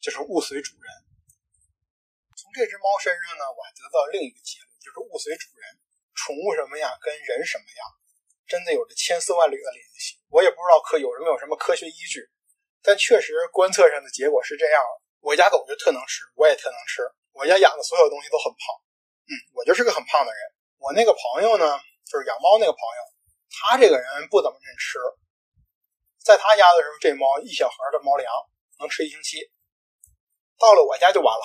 [0.01, 0.89] 就是物随主人。
[2.37, 5.65] 从这只猫身上呢，我还得到另一个结论，就是物随主人。
[6.17, 7.81] 宠物什么样，跟人什么样，
[8.47, 10.17] 真的有着千丝万缕的联系。
[10.29, 12.25] 我也不知道科有没有什么科学依据，
[12.81, 14.81] 但确实观测上的结果是这样。
[15.21, 17.03] 我家狗就特能吃，我也特能吃。
[17.33, 18.61] 我家养的所有东西都很胖，
[19.27, 20.41] 嗯，我就是个很胖的人。
[20.79, 21.67] 我那个朋友呢，
[22.07, 23.01] 就是养猫那个朋友，
[23.51, 24.99] 他这个人不怎么认吃。
[26.23, 28.27] 在他家的时候，这猫一小盒的猫粮
[28.79, 29.51] 能吃一星期，
[30.59, 31.45] 到了我家就完了。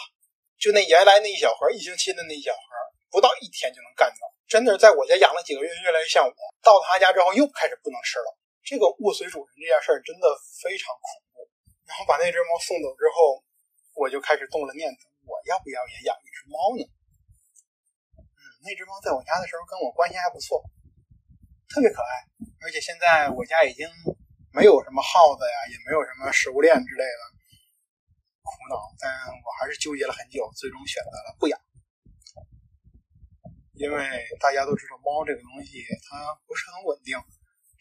[0.57, 2.61] 就那原来那一小盒一星期的那一小盒，
[3.09, 4.19] 不到一天就能干掉。
[4.45, 6.33] 真的是在我家养了几个月，越来越像我。
[6.61, 8.37] 到他家之后又开始不能吃了。
[8.61, 10.27] 这个物随主人这件事儿真的
[10.61, 11.49] 非常恐怖。
[11.85, 13.41] 然后把那只猫送走之后，
[13.95, 16.85] 我就开始动了念头：我要不要也养一只猫呢？
[18.61, 20.61] 那只猫在我家的时候跟我关系还不错，
[21.67, 22.11] 特别可爱。
[22.61, 23.89] 而且现在我家已经
[24.53, 27.21] 没有什么耗子呀，也没有什么食物链之类的
[28.43, 31.59] 苦恼，但我还是纠结了很久，最终选择了不养。
[33.73, 33.97] 因为
[34.39, 37.17] 大家都知道，猫这个东西它不是很稳定。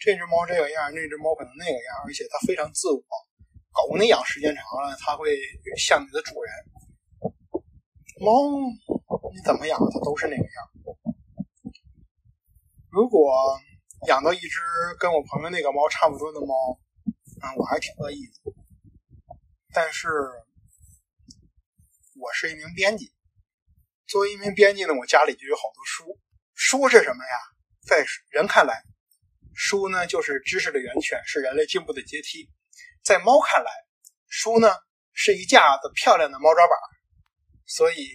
[0.00, 3.04] 这只猫这个样，那只猫可能那个样，而且它非常自我。
[3.70, 5.36] 狗你养时间长了，它会
[5.76, 6.52] 像你的主人。
[8.20, 8.32] 猫
[9.32, 10.70] 你怎么养它都是那个样。
[12.90, 13.58] 如果
[14.08, 14.60] 养到一只
[14.98, 16.78] 跟我朋友那个猫差不多的猫，
[17.42, 18.52] 嗯，我还挺乐意的。
[19.72, 20.08] 但是，
[22.20, 23.10] 我是一名编辑，
[24.06, 26.20] 作为一名编辑呢，我家里就有好多书。
[26.54, 27.36] 书是什么呀？
[27.86, 28.82] 在人看来，
[29.54, 32.50] 书呢就是知识的源泉，是人类进步的阶梯。
[33.02, 33.70] 在猫看来，
[34.28, 34.74] 书呢
[35.14, 36.76] 是一架子漂亮的猫抓板，
[37.70, 38.10] 所以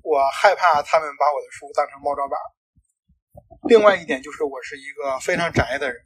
[0.00, 2.40] 我害怕他们把我的书当成猫抓板。
[3.68, 6.02] 另外一点就是，我是一个非常宅的人。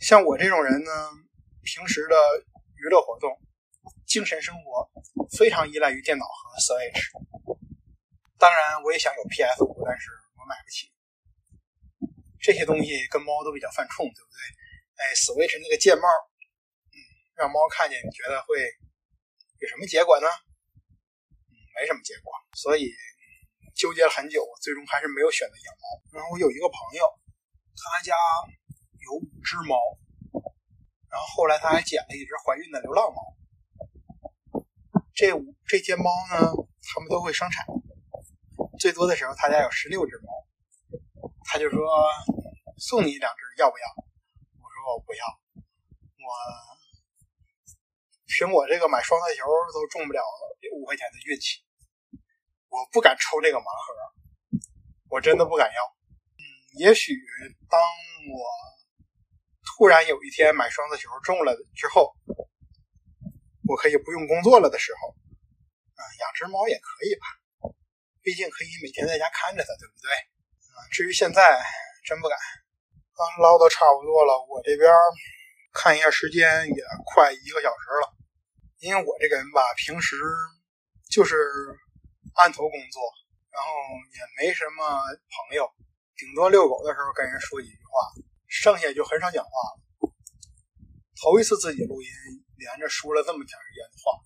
[0.00, 1.10] 像我这种人呢，
[1.64, 2.14] 平时的
[2.76, 3.36] 娱乐活动、
[4.06, 4.88] 精神生活
[5.36, 7.10] 非常依赖于电脑和 Switch。
[8.38, 10.92] 当然，我也想有 PS 五，但是我买不起。
[12.38, 14.38] 这些东西跟猫都比较犯冲，对不对？
[14.94, 16.06] 哎，Switch 那个键帽，
[16.92, 16.96] 嗯，
[17.34, 18.62] 让猫看见，你觉得会
[19.58, 20.28] 有什么结果呢？
[21.76, 22.32] 没什么结果。
[22.56, 22.90] 所以。
[23.76, 25.84] 纠结了很久，最终还是没有选择养猫。
[26.16, 27.04] 然后我有一个朋友，
[27.76, 28.16] 他家
[29.04, 29.76] 有五只猫，
[31.12, 33.20] 然后后来他还捡了一只怀孕的流浪猫。
[35.12, 36.40] 这五这些猫呢，
[36.80, 37.66] 他们都会生产，
[38.80, 40.32] 最多的时候他家有十六只猫。
[41.44, 41.76] 他就说
[42.78, 43.84] 送你两只，要不要？
[44.56, 46.32] 我说我不要，我
[48.24, 50.22] 凭我这个买双色球都中不了
[50.72, 51.65] 五块钱的运气。
[52.76, 54.60] 我不敢抽这个盲盒，
[55.08, 55.80] 我真的不敢要。
[56.36, 56.44] 嗯，
[56.76, 57.16] 也许
[57.70, 58.44] 当我
[59.64, 62.12] 突然有一天买双色球中了之后，
[63.66, 67.72] 我可以不用工作了的时候，啊，养只猫也可以吧？
[68.20, 70.12] 毕竟可以每天在家看着它，对不对？
[70.12, 71.58] 啊，至于现在，
[72.04, 72.36] 真不敢。
[72.36, 74.92] 啊，唠叨差不多了，我这边
[75.72, 78.12] 看一下时间，也快一个小时了。
[78.80, 80.14] 因为我这个人吧，平时
[81.08, 81.34] 就是。
[82.36, 83.00] 案头工作，
[83.50, 83.68] 然后
[84.12, 84.84] 也没什么
[85.32, 85.68] 朋友，
[86.16, 88.12] 顶多遛狗的时候跟人说几句话，
[88.46, 90.12] 剩下就很少讲话了。
[91.16, 92.08] 头一次自己录音，
[92.56, 94.20] 连着说了这么长时间的话，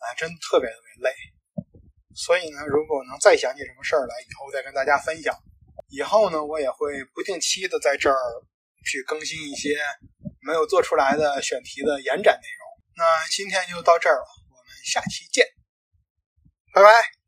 [0.00, 1.14] 哎，真特别特别累。
[2.14, 5.36] 所以呢，如果能再想起什么事儿来，以后再跟大家分享。
[5.88, 8.16] 以后呢，我也会不定期的在这儿
[8.84, 9.76] 去更新一些
[10.40, 12.68] 没有做出来的选题的延展内容。
[12.96, 15.46] 那今天就到这儿了，我们下期见。
[16.72, 17.21] 拜拜。